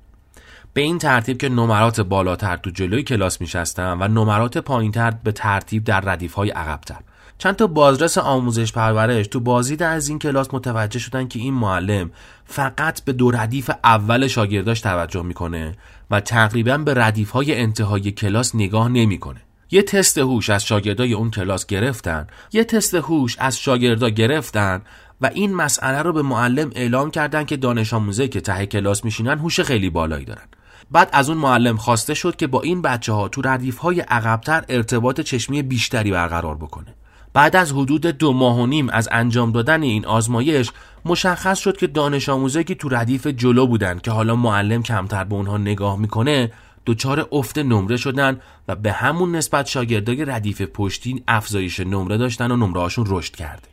به 0.72 0.80
این 0.80 0.98
ترتیب 0.98 1.38
که 1.38 1.48
نمرات 1.48 2.00
بالاتر 2.00 2.56
تو 2.56 2.70
جلوی 2.70 3.02
کلاس 3.02 3.40
میشستن 3.40 3.96
و 4.00 4.08
نمرات 4.08 4.58
پایینتر 4.58 5.10
به 5.10 5.32
ترتیب 5.32 5.84
در 5.84 6.00
ردیف 6.00 6.34
های 6.34 6.50
عقبتر 6.50 6.96
چند 7.38 7.56
تا 7.56 7.66
بازرس 7.66 8.18
آموزش 8.18 8.72
پرورش 8.72 9.26
تو 9.26 9.40
بازدید 9.40 9.82
از 9.82 10.08
این 10.08 10.18
کلاس 10.18 10.54
متوجه 10.54 10.98
شدن 10.98 11.28
که 11.28 11.38
این 11.38 11.54
معلم 11.54 12.10
فقط 12.44 13.04
به 13.04 13.12
دو 13.12 13.30
ردیف 13.30 13.70
اول 13.84 14.26
شاگرداش 14.26 14.80
توجه 14.80 15.22
می‌کنه 15.22 15.76
و 16.10 16.20
تقریبا 16.20 16.78
به 16.78 16.94
ردیف 16.94 17.30
های 17.30 17.54
انتهای 17.54 18.12
کلاس 18.12 18.54
نگاه 18.54 18.88
نمی‌کنه. 18.88 19.40
یه 19.74 19.82
تست 19.82 20.18
هوش 20.18 20.50
از 20.50 20.64
شاگردای 20.64 21.12
اون 21.12 21.30
کلاس 21.30 21.66
گرفتن، 21.66 22.26
یه 22.52 22.64
تست 22.64 22.94
هوش 22.94 23.36
از 23.38 23.58
شاگردا 23.58 24.08
گرفتن 24.08 24.82
و 25.20 25.30
این 25.34 25.54
مسئله 25.54 26.02
رو 26.02 26.12
به 26.12 26.22
معلم 26.22 26.70
اعلام 26.74 27.10
کردن 27.10 27.44
که 27.44 27.56
دانش 27.56 27.92
آموزه 27.92 28.28
که 28.28 28.40
ته 28.40 28.66
کلاس 28.66 29.04
میشینن 29.04 29.38
هوش 29.38 29.60
خیلی 29.60 29.90
بالایی 29.90 30.24
دارن. 30.24 30.46
بعد 30.90 31.10
از 31.12 31.28
اون 31.28 31.38
معلم 31.38 31.76
خواسته 31.76 32.14
شد 32.14 32.36
که 32.36 32.46
با 32.46 32.62
این 32.62 32.82
بچه 32.82 33.12
ها 33.12 33.28
تو 33.28 33.42
ردیف 33.44 33.78
های 33.78 34.00
عقبتر 34.00 34.64
ارتباط 34.68 35.20
چشمی 35.20 35.62
بیشتری 35.62 36.10
برقرار 36.10 36.56
بکنه. 36.56 36.94
بعد 37.32 37.56
از 37.56 37.72
حدود 37.72 38.06
دو 38.06 38.32
ماه 38.32 38.60
و 38.60 38.66
نیم 38.66 38.88
از 38.88 39.08
انجام 39.12 39.52
دادن 39.52 39.82
این 39.82 40.06
آزمایش 40.06 40.70
مشخص 41.04 41.58
شد 41.58 41.76
که 41.76 41.86
دانش 41.86 42.28
آموزه 42.28 42.64
که 42.64 42.74
تو 42.74 42.88
ردیف 42.88 43.26
جلو 43.26 43.66
بودن 43.66 43.98
که 43.98 44.10
حالا 44.10 44.36
معلم 44.36 44.82
کمتر 44.82 45.24
به 45.24 45.34
اونها 45.34 45.58
نگاه 45.58 45.98
می‌کنه 45.98 46.50
دچار 46.86 47.28
افت 47.32 47.58
نمره 47.58 47.96
شدن 47.96 48.40
و 48.68 48.76
به 48.76 48.92
همون 48.92 49.36
نسبت 49.36 49.66
شاگردای 49.66 50.24
ردیف 50.24 50.62
پشتی 50.62 51.22
افزایش 51.28 51.80
نمره 51.80 52.16
داشتن 52.16 52.50
و 52.50 52.56
نمره 52.56 52.80
هاشون 52.80 53.04
رشد 53.08 53.36
کرد 53.36 53.68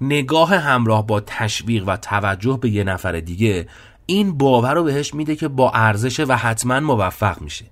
نگاه 0.00 0.56
همراه 0.56 1.06
با 1.06 1.20
تشویق 1.20 1.84
و 1.88 1.96
توجه 1.96 2.58
به 2.62 2.70
یه 2.70 2.84
نفر 2.84 3.20
دیگه 3.20 3.66
این 4.06 4.38
باور 4.38 4.74
رو 4.74 4.84
بهش 4.84 5.14
میده 5.14 5.36
که 5.36 5.48
با 5.48 5.70
ارزش 5.70 6.20
و 6.20 6.36
حتما 6.36 6.80
موفق 6.80 7.40
میشه. 7.40 7.64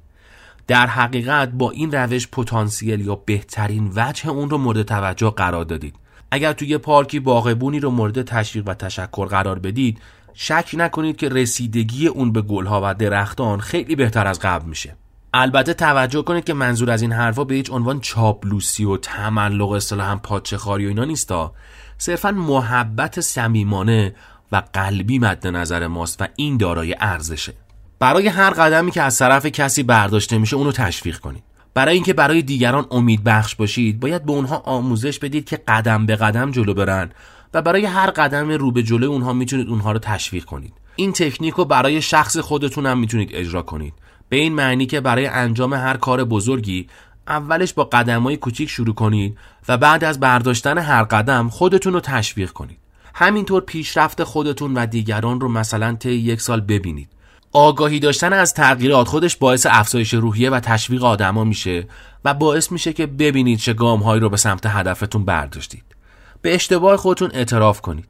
در 0.66 0.86
حقیقت 0.86 1.48
با 1.48 1.70
این 1.70 1.92
روش 1.92 2.28
پتانسیل 2.28 3.00
یا 3.00 3.14
بهترین 3.14 3.92
وجه 3.96 4.28
اون 4.28 4.50
رو 4.50 4.58
مورد 4.58 4.82
توجه 4.82 5.30
قرار 5.30 5.64
دادید. 5.64 5.94
اگر 6.30 6.52
توی 6.52 6.78
پارکی 6.78 7.20
باغبونی 7.20 7.80
رو 7.80 7.90
مورد 7.90 8.22
تشویق 8.22 8.68
و 8.68 8.74
تشکر 8.74 9.26
قرار 9.26 9.58
بدید 9.58 9.98
شک 10.40 10.70
نکنید 10.72 11.16
که 11.16 11.28
رسیدگی 11.28 12.06
اون 12.06 12.32
به 12.32 12.42
گلها 12.42 12.80
و 12.84 12.94
درختان 12.94 13.60
خیلی 13.60 13.96
بهتر 13.96 14.26
از 14.26 14.40
قبل 14.40 14.68
میشه. 14.68 14.96
البته 15.34 15.74
توجه 15.74 16.22
کنید 16.22 16.44
که 16.44 16.54
منظور 16.54 16.90
از 16.90 17.02
این 17.02 17.12
حرفا 17.12 17.44
به 17.44 17.54
هیچ 17.54 17.70
عنوان 17.70 18.00
چاپلوسی 18.00 18.84
و 18.84 18.96
تملق 18.96 19.70
اصطلاحا 19.70 20.16
پادچخاری 20.16 20.84
و 20.86 20.88
اینا 20.88 21.04
نیستا 21.04 21.52
صرفا 21.98 22.30
محبت 22.30 23.20
صمیمانه 23.20 24.14
و 24.52 24.62
قلبی 24.72 25.18
مد 25.18 25.46
نظر 25.46 25.86
ماست 25.86 26.22
و 26.22 26.26
این 26.36 26.56
دارای 26.56 26.96
ارزشه. 27.00 27.54
برای 27.98 28.28
هر 28.28 28.50
قدمی 28.50 28.90
که 28.90 29.02
از 29.02 29.18
طرف 29.18 29.46
کسی 29.46 29.82
برداشته 29.82 30.38
میشه 30.38 30.56
اونو 30.56 30.72
تشویق 30.72 31.18
کنید. 31.18 31.42
برای 31.74 31.94
اینکه 31.94 32.12
برای 32.12 32.42
دیگران 32.42 32.86
امید 32.90 33.24
بخش 33.24 33.54
باشید 33.54 34.00
باید 34.00 34.24
به 34.24 34.32
اونها 34.32 34.56
آموزش 34.56 35.18
بدید 35.18 35.44
که 35.44 35.56
قدم 35.56 36.06
به 36.06 36.16
قدم 36.16 36.50
جلو 36.50 36.74
برن 36.74 37.10
و 37.54 37.62
برای 37.62 37.86
هر 37.86 38.10
قدم 38.10 38.50
رو 38.50 38.72
به 38.72 38.82
جلو 38.82 39.10
اونها 39.10 39.32
می‌تونید 39.32 39.68
اونها 39.68 39.92
رو 39.92 39.98
تشویق 39.98 40.44
کنید. 40.44 40.72
این 40.96 41.12
تکنیک 41.12 41.54
رو 41.54 41.64
برای 41.64 42.02
شخص 42.02 42.36
خودتون 42.36 42.86
هم 42.86 42.98
می‌تونید 42.98 43.30
اجرا 43.32 43.62
کنید. 43.62 43.94
به 44.28 44.36
این 44.36 44.52
معنی 44.52 44.86
که 44.86 45.00
برای 45.00 45.26
انجام 45.26 45.74
هر 45.74 45.96
کار 45.96 46.24
بزرگی 46.24 46.88
اولش 47.28 47.72
با 47.72 47.84
قدم 47.84 48.22
های 48.22 48.36
کوچیک 48.36 48.68
شروع 48.68 48.94
کنید 48.94 49.38
و 49.68 49.78
بعد 49.78 50.04
از 50.04 50.20
برداشتن 50.20 50.78
هر 50.78 51.02
قدم 51.02 51.48
خودتون 51.48 51.92
رو 51.92 52.00
تشویق 52.00 52.50
کنید. 52.50 52.78
همینطور 53.14 53.62
پیشرفت 53.62 54.24
خودتون 54.24 54.74
و 54.74 54.86
دیگران 54.86 55.40
رو 55.40 55.48
مثلا 55.48 55.94
طی 55.94 56.12
یک 56.12 56.40
سال 56.40 56.60
ببینید. 56.60 57.08
آگاهی 57.52 58.00
داشتن 58.00 58.32
از 58.32 58.54
تغییرات 58.54 59.08
خودش 59.08 59.36
باعث 59.36 59.66
افزایش 59.70 60.14
روحیه 60.14 60.50
و 60.50 60.60
تشویق 60.60 61.04
آدما 61.04 61.44
میشه 61.44 61.88
و 62.24 62.34
باعث 62.34 62.72
میشه 62.72 62.92
که 62.92 63.06
ببینید 63.06 63.58
چه 63.58 63.72
گامهایی 63.72 64.20
رو 64.20 64.30
به 64.30 64.36
سمت 64.36 64.66
هدفتون 64.66 65.24
برداشتید. 65.24 65.97
به 66.42 66.54
اشتباه 66.54 66.96
خودتون 66.96 67.30
اعتراف 67.34 67.80
کنید. 67.80 68.08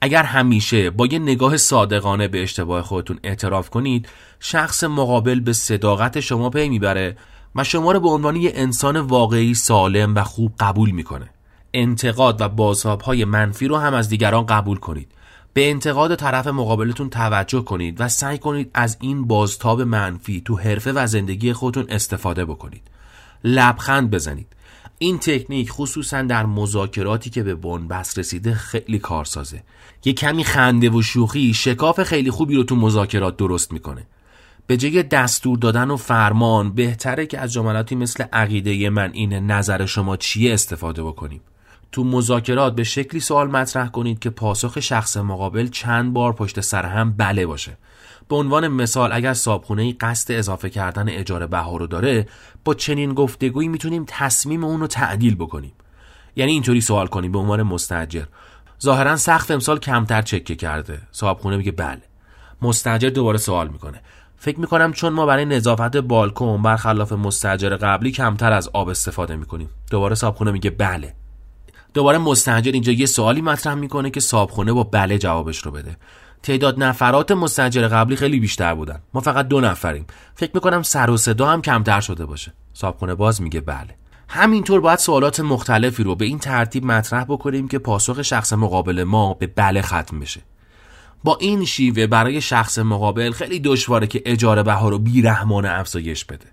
اگر 0.00 0.22
همیشه 0.22 0.90
با 0.90 1.06
یه 1.06 1.18
نگاه 1.18 1.56
صادقانه 1.56 2.28
به 2.28 2.42
اشتباه 2.42 2.82
خودتون 2.82 3.18
اعتراف 3.22 3.70
کنید 3.70 4.08
شخص 4.40 4.84
مقابل 4.84 5.40
به 5.40 5.52
صداقت 5.52 6.20
شما 6.20 6.50
پی 6.50 6.68
می‌بره 6.68 7.16
و 7.54 7.64
شما 7.64 7.92
رو 7.92 8.00
به 8.00 8.08
عنوان 8.08 8.36
یه 8.36 8.52
انسان 8.54 8.96
واقعی 8.96 9.54
سالم 9.54 10.14
و 10.14 10.22
خوب 10.22 10.52
قبول 10.60 10.90
می‌کنه. 10.90 11.30
انتقاد 11.74 12.40
و 12.40 12.48
بازتابهای 12.48 13.24
منفی 13.24 13.68
رو 13.68 13.76
هم 13.76 13.94
از 13.94 14.08
دیگران 14.08 14.46
قبول 14.46 14.78
کنید. 14.78 15.12
به 15.54 15.70
انتقاد 15.70 16.14
طرف 16.14 16.46
مقابلتون 16.46 17.10
توجه 17.10 17.60
کنید 17.60 18.00
و 18.00 18.08
سعی 18.08 18.38
کنید 18.38 18.70
از 18.74 18.96
این 19.00 19.26
بازتاب 19.26 19.80
منفی 19.80 20.42
تو 20.44 20.56
حرفه 20.56 20.92
و 20.92 21.06
زندگی 21.06 21.52
خودتون 21.52 21.86
استفاده 21.88 22.44
بکنید. 22.44 22.82
لبخند 23.44 24.10
بزنید. 24.10 24.46
این 25.02 25.18
تکنیک 25.18 25.70
خصوصا 25.70 26.22
در 26.22 26.46
مذاکراتی 26.46 27.30
که 27.30 27.42
به 27.42 27.54
بنبست 27.54 28.18
رسیده 28.18 28.54
خیلی 28.54 28.98
کارسازه. 28.98 29.62
یه 30.04 30.12
کمی 30.12 30.44
خنده 30.44 30.90
و 30.90 31.02
شوخی 31.02 31.54
شکاف 31.54 32.02
خیلی 32.02 32.30
خوبی 32.30 32.56
رو 32.56 32.64
تو 32.64 32.76
مذاکرات 32.76 33.36
درست 33.36 33.72
می‌کنه. 33.72 34.06
به 34.66 34.76
جای 34.76 35.02
دستور 35.02 35.58
دادن 35.58 35.90
و 35.90 35.96
فرمان 35.96 36.72
بهتره 36.74 37.26
که 37.26 37.38
از 37.38 37.52
جملاتی 37.52 37.94
مثل 37.94 38.24
عقیده 38.32 38.90
من 38.90 39.10
اینه 39.12 39.40
نظر 39.40 39.86
شما 39.86 40.16
چیه 40.16 40.54
استفاده 40.54 41.02
بکنیم. 41.02 41.40
تو 41.92 42.04
مذاکرات 42.04 42.74
به 42.74 42.84
شکلی 42.84 43.20
سوال 43.20 43.50
مطرح 43.50 43.88
کنید 43.88 44.18
که 44.18 44.30
پاسخ 44.30 44.80
شخص 44.80 45.16
مقابل 45.16 45.66
چند 45.66 46.12
بار 46.12 46.32
پشت 46.32 46.60
سر 46.60 46.86
هم 46.86 47.12
بله 47.12 47.46
باشه. 47.46 47.78
به 48.28 48.36
عنوان 48.36 48.68
مثال 48.68 49.12
اگر 49.12 49.34
صابخونه 49.34 49.92
قصد 49.92 50.32
اضافه 50.32 50.70
کردن 50.70 51.08
اجاره 51.08 51.46
بها 51.46 51.76
رو 51.76 51.86
داره 51.86 52.28
با 52.64 52.74
چنین 52.74 53.14
گفتگویی 53.14 53.68
می‌تونیم 53.68 54.04
تصمیم 54.08 54.64
اون 54.64 54.80
رو 54.80 54.86
تعدیل 54.86 55.34
بکنیم. 55.34 55.72
یعنی 56.36 56.52
اینطوری 56.52 56.80
سوال 56.80 57.06
کنیم 57.06 57.32
به 57.32 57.38
عنوان 57.38 57.62
مستجر 57.62 58.24
ظاهرا 58.82 59.16
سقف 59.16 59.50
امسال 59.50 59.78
کمتر 59.78 60.22
چکه 60.22 60.54
کرده. 60.54 61.00
صابخونه 61.10 61.56
میگه 61.56 61.72
بله. 61.72 62.02
مستجر 62.62 63.08
دوباره 63.08 63.38
سوال 63.38 63.68
می‌کنه. 63.68 64.00
فکر 64.36 64.60
می‌کنم 64.60 64.92
چون 64.92 65.12
ما 65.12 65.26
برای 65.26 65.44
نظافت 65.44 65.96
بالکن 65.96 66.62
برخلاف 66.62 67.12
مستجر 67.12 67.76
قبلی 67.76 68.10
کمتر 68.10 68.52
از 68.52 68.68
آب 68.72 68.88
استفاده 68.88 69.36
می‌کنیم. 69.36 69.68
دوباره 69.90 70.14
صابخونه 70.14 70.50
میگه 70.50 70.70
بله. 70.70 71.14
دوباره 71.94 72.18
مستجر 72.18 72.72
اینجا 72.72 72.92
یه 72.92 73.06
سوالی 73.06 73.40
مطرح 73.40 73.74
می‌کنه 73.74 74.10
که 74.10 74.20
صابخونه 74.20 74.72
با 74.72 74.84
بله 74.84 75.18
جوابش 75.18 75.58
رو 75.58 75.70
بده. 75.70 75.96
تعداد 76.42 76.82
نفرات 76.82 77.32
مستجر 77.32 77.88
قبلی 77.88 78.16
خیلی 78.16 78.40
بیشتر 78.40 78.74
بودن. 78.74 79.02
ما 79.14 79.20
فقط 79.20 79.48
دو 79.48 79.60
نفریم. 79.60 80.06
فکر 80.34 80.50
می‌کنم 80.54 80.82
سر 80.82 81.10
و 81.10 81.16
صدا 81.16 81.46
هم 81.46 81.62
کمتر 81.62 82.00
شده 82.00 82.26
باشه. 82.26 82.52
صابخونه 82.72 83.14
باز 83.14 83.42
میگه 83.42 83.60
بله. 83.60 83.96
همینطور 84.28 84.80
باید 84.80 84.98
سوالات 84.98 85.40
مختلفی 85.40 86.02
رو 86.02 86.14
به 86.14 86.24
این 86.24 86.38
ترتیب 86.38 86.84
مطرح 86.84 87.24
بکنیم 87.24 87.68
که 87.68 87.78
پاسخ 87.78 88.22
شخص 88.22 88.52
مقابل 88.52 89.04
ما 89.04 89.34
به 89.34 89.46
بله 89.46 89.82
ختم 89.82 90.20
بشه. 90.20 90.40
با 91.24 91.36
این 91.40 91.64
شیوه 91.64 92.06
برای 92.06 92.40
شخص 92.40 92.78
مقابل 92.78 93.32
خیلی 93.32 93.60
دشواره 93.60 94.06
که 94.06 94.22
اجاره 94.26 94.62
بها 94.62 94.88
رو 94.88 94.98
بیرحمانه 94.98 95.70
افزایش 95.70 96.24
بده. 96.24 96.46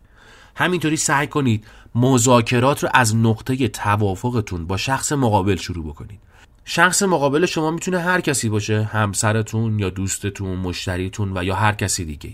همینطوری 0.56 0.98
سعی 0.98 1.28
کنید 1.28 1.66
مذاکرات 1.96 2.84
رو 2.84 2.90
از 2.94 3.16
نقطه 3.16 3.68
توافقتون 3.68 4.68
با 4.68 4.78
شخص 4.78 5.12
مقابل 5.12 5.56
شروع 5.56 5.86
بکنید. 5.86 6.20
شخص 6.66 7.04
مقابل 7.04 7.46
شما 7.46 7.72
می‌تونه 7.72 8.00
هر 8.00 8.22
کسی 8.22 8.50
باشه 8.50 8.84
همسرتون 8.84 9.80
یا 9.80 9.90
دوستتون 9.90 10.58
مشتریتون 10.58 11.38
و 11.38 11.44
یا 11.44 11.56
هر 11.56 11.72
کسی 11.72 12.06
دیگه 12.06 12.30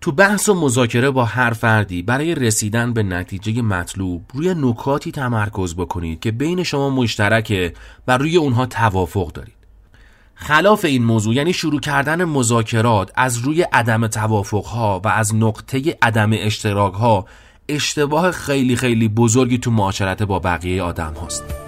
تو 0.00 0.12
بحث 0.12 0.48
و 0.48 0.54
مذاکره 0.54 1.10
با 1.10 1.24
هر 1.24 1.50
فردی 1.50 2.02
برای 2.02 2.34
رسیدن 2.34 2.92
به 2.92 3.02
نتیجه 3.02 3.62
مطلوب 3.62 4.24
روی 4.34 4.54
نکاتی 4.54 5.12
تمرکز 5.12 5.74
بکنید 5.74 6.20
که 6.20 6.30
بین 6.30 6.62
شما 6.62 6.90
مشترکه 6.90 7.74
و 8.08 8.18
روی 8.18 8.36
اونها 8.36 8.66
توافق 8.66 9.32
دارید. 9.32 9.54
خلاف 10.34 10.84
این 10.84 11.04
موضوع 11.04 11.34
یعنی 11.34 11.52
شروع 11.52 11.80
کردن 11.80 12.24
مذاکرات 12.24 13.12
از 13.14 13.38
روی 13.38 13.62
عدم 13.62 14.06
توافقها 14.06 15.00
و 15.04 15.08
از 15.08 15.34
نقطه 15.34 15.98
عدم 16.02 16.30
اشتراکها 16.32 17.26
اشتباه 17.74 18.30
خیلی 18.30 18.76
خیلی 18.76 19.08
بزرگی 19.08 19.58
تو 19.58 19.70
معاشرت 19.70 20.22
با 20.22 20.38
بقیه 20.38 20.82
آدم 20.82 21.14
هاست. 21.14 21.59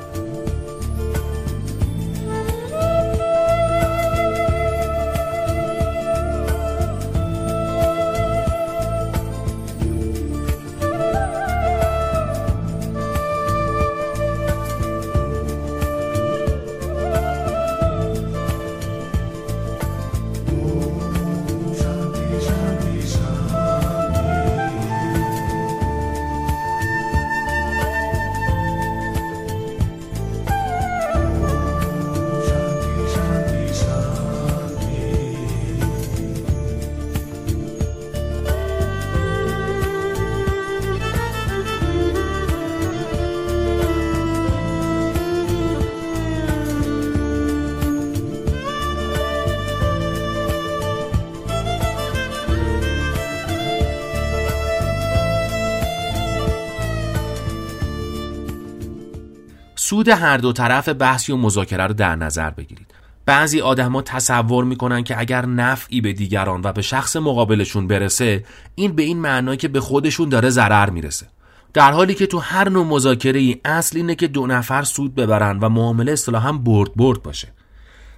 سود 59.93 60.09
هر 60.09 60.37
دو 60.37 60.53
طرف 60.53 60.89
بحثی 60.89 61.33
و 61.33 61.37
مذاکره 61.37 61.87
رو 61.87 61.95
در 61.95 62.17
نظر 62.17 62.51
بگیرید. 62.51 62.87
بعضی 63.27 63.61
آدما 63.61 64.03
تصور 64.03 64.65
می‌کنن 64.65 65.05
که 65.05 65.21
اگر 65.21 65.47
نفعی 65.47 66.01
به 66.01 66.13
دیگران 66.13 66.61
و 66.65 66.73
به 66.73 66.83
شخص 66.83 67.17
مقابلشون 67.17 67.87
برسه 67.87 68.45
این 68.75 68.93
به 68.93 69.03
این 69.03 69.19
معنی 69.19 69.57
که 69.57 69.69
به 69.69 69.81
خودشون 69.81 70.29
داره 70.29 70.51
ضرر 70.51 70.91
می‌رسه. 70.91 71.27
در 71.75 71.93
حالی 71.93 72.15
که 72.15 72.27
تو 72.27 72.39
هر 72.39 72.69
نوع 72.69 72.87
مذاکره 72.87 73.41
ای 73.41 73.61
اصل 73.65 73.97
اینه 73.97 74.15
که 74.15 74.29
دو 74.29 74.47
نفر 74.47 74.83
سود 74.83 75.15
ببرن 75.15 75.59
و 75.59 75.69
معامله 75.69 76.13
اصطلاحا 76.13 76.53
برد 76.53 76.95
برد 76.95 77.23
باشه. 77.23 77.49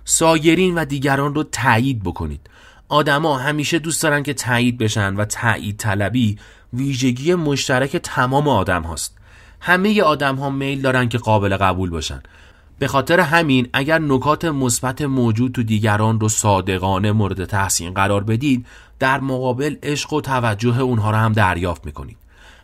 سایرین 0.05 0.75
و 0.75 0.85
دیگران 0.85 1.35
رو 1.35 1.43
تایید 1.43 2.03
بکنید. 2.03 2.51
آدما 2.89 3.39
همیشه 3.39 3.79
دوست 3.79 4.03
دارن 4.03 4.23
که 4.23 4.35
تایید 4.35 4.79
بشن 4.79 5.17
و 5.17 5.25
تایید 5.25 5.77
طلبی 5.77 6.39
ویژگی 6.73 7.35
مشترک 7.35 7.97
تمام 7.97 8.49
آدم 8.49 8.83
هاست. 8.83 9.24
همه 9.67 10.03
آدم 10.03 10.37
ها 10.37 10.51
میل 10.51 10.81
دارن 10.81 11.09
که 11.09 11.19
قابل 11.19 11.57
قبول 11.57 11.91
باشن 11.91 12.23
به 12.79 12.89
خاطر 12.89 13.21
همین 13.21 13.69
اگر 13.73 13.99
نکات 13.99 14.45
مثبت 14.45 15.03
موجود 15.03 15.53
تو 15.53 15.63
دیگران 15.63 16.21
رو 16.21 16.29
صادقانه 16.29 17.13
مورد 17.13 17.45
تحسین 17.45 17.95
قرار 17.95 18.25
بدید 18.25 18.67
در 18.99 19.21
مقابل 19.21 19.77
عشق 19.83 20.13
و 20.13 20.21
توجه 20.21 20.81
اونها 20.81 21.11
رو 21.11 21.17
هم 21.17 21.33
دریافت 21.33 21.87
می‌کنید. 21.87 22.17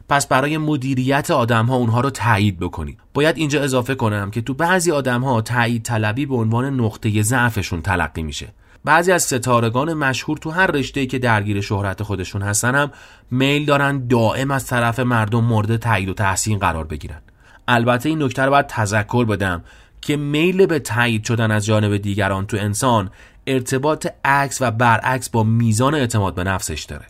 پس 0.08 0.26
برای 0.26 0.58
مدیریت 0.58 1.30
آدم 1.30 1.66
ها 1.66 1.76
اونها 1.76 2.00
رو 2.00 2.10
تایید 2.10 2.58
بکنید. 2.58 2.98
باید 3.14 3.36
اینجا 3.36 3.62
اضافه 3.62 3.94
کنم 3.94 4.30
که 4.30 4.40
تو 4.40 4.54
بعضی 4.54 4.90
آدم 4.90 5.24
ها 5.24 5.40
تایید 5.40 5.82
طلبی 5.82 6.26
به 6.26 6.34
عنوان 6.34 6.80
نقطه 6.80 7.22
ضعفشون 7.22 7.82
تلقی 7.82 8.22
میشه. 8.22 8.48
بعضی 8.84 9.12
از 9.12 9.22
ستارگان 9.22 9.94
مشهور 9.94 10.38
تو 10.38 10.50
هر 10.50 10.66
رشته‌ای 10.66 11.06
که 11.06 11.18
درگیر 11.18 11.60
شهرت 11.60 12.02
خودشون 12.02 12.42
هستن 12.42 12.74
هم 12.74 12.90
میل 13.30 13.66
دارن 13.66 14.06
دائم 14.06 14.50
از 14.50 14.66
طرف 14.66 14.98
مردم 14.98 15.44
مورد 15.44 15.76
تایید 15.76 16.08
و 16.08 16.14
تحسین 16.14 16.58
قرار 16.58 16.84
بگیرن. 16.84 17.22
البته 17.68 18.08
این 18.08 18.22
نکته 18.22 18.42
رو 18.42 18.50
باید 18.50 18.66
تذکر 18.66 19.24
بدم 19.24 19.64
که 20.00 20.16
میل 20.16 20.66
به 20.66 20.78
تایید 20.78 21.24
شدن 21.24 21.50
از 21.50 21.66
جانب 21.66 21.96
دیگران 21.96 22.46
تو 22.46 22.56
انسان 22.56 23.10
ارتباط 23.46 24.06
عکس 24.24 24.58
و 24.62 24.70
برعکس 24.70 25.30
با 25.30 25.42
میزان 25.42 25.94
اعتماد 25.94 26.34
به 26.34 26.44
نفسش 26.44 26.82
داره. 26.82 27.06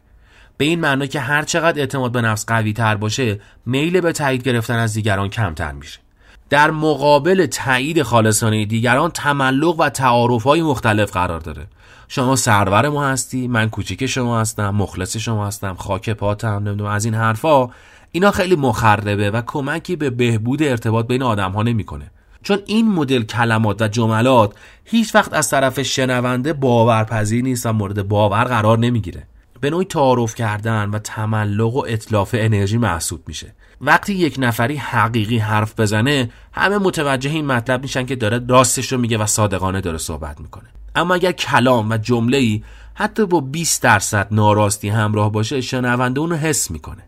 به 0.56 0.64
این 0.64 0.80
معنی 0.80 1.08
که 1.08 1.20
هر 1.20 1.42
چقدر 1.42 1.80
اعتماد 1.80 2.12
به 2.12 2.20
نفس 2.20 2.46
قوی 2.46 2.72
تر 2.72 2.96
باشه 2.96 3.40
میل 3.66 4.00
به 4.00 4.12
تایید 4.12 4.42
گرفتن 4.42 4.76
از 4.76 4.94
دیگران 4.94 5.28
کمتر 5.28 5.72
میشه. 5.72 6.00
در 6.50 6.70
مقابل 6.70 7.46
تایید 7.46 8.02
خالصانه 8.02 8.64
دیگران 8.64 9.10
تملق 9.10 9.80
و 9.80 9.88
تعارف 9.88 10.42
های 10.42 10.62
مختلف 10.62 11.12
قرار 11.12 11.40
داره. 11.40 11.66
شما 12.08 12.36
سرور 12.36 12.88
ما 12.88 13.06
هستی 13.06 13.48
من 13.48 13.68
کوچیک 13.68 14.06
شما 14.06 14.40
هستم 14.40 14.70
مخلص 14.70 15.16
شما 15.16 15.46
هستم 15.46 15.74
خاک 15.74 16.10
پاتم 16.10 16.48
نمی‌دونم 16.48 16.90
از 16.90 17.04
این 17.04 17.14
حرفا. 17.14 17.68
اینا 18.12 18.30
خیلی 18.30 18.56
مخربه 18.56 19.30
و 19.30 19.42
کمکی 19.46 19.96
به 19.96 20.10
بهبود 20.10 20.62
ارتباط 20.62 21.06
بین 21.06 21.22
آدم 21.22 21.52
ها 21.52 21.62
نمی‌کنه. 21.62 22.10
چون 22.42 22.58
این 22.66 22.92
مدل 22.92 23.22
کلمات 23.22 23.82
و 23.82 23.88
جملات 23.88 24.52
هیچ 24.84 25.14
وقت 25.14 25.34
از 25.34 25.50
طرف 25.50 25.82
شنونده 25.82 26.52
باورپذیر 26.52 27.44
نیست 27.44 27.66
و 27.66 27.72
مورد 27.72 28.08
باور 28.08 28.44
قرار 28.44 28.78
نمی‌گیره. 28.78 29.26
به 29.60 29.70
نوعی 29.70 29.84
تعارف 29.84 30.34
کردن 30.34 30.90
و 30.90 30.98
تملق 30.98 31.74
و 31.74 31.84
اطلاف 31.88 32.34
انرژی 32.38 32.78
محسوب 32.78 33.22
میشه. 33.26 33.54
وقتی 33.80 34.14
یک 34.14 34.36
نفری 34.38 34.76
حقیقی 34.76 35.38
حرف 35.38 35.80
بزنه 35.80 36.30
همه 36.52 36.78
متوجه 36.78 37.30
این 37.30 37.46
مطلب 37.46 37.82
میشن 37.82 38.06
که 38.06 38.16
داره 38.16 38.40
راستش 38.48 38.92
رو 38.92 38.98
میگه 38.98 39.18
و 39.18 39.26
صادقانه 39.26 39.80
داره 39.80 39.98
صحبت 39.98 40.40
می‌کنه. 40.40 40.68
اما 40.94 41.14
اگر 41.14 41.32
کلام 41.32 41.90
و 41.90 41.96
جمله 41.96 42.36
ای 42.36 42.62
حتی 42.94 43.26
با 43.26 43.40
20 43.40 43.82
درصد 43.82 44.28
ناراستی 44.30 44.88
همراه 44.88 45.32
باشه 45.32 45.60
شنونده 45.60 46.20
اونو 46.20 46.36
حس 46.36 46.70
می‌کنه. 46.70 47.02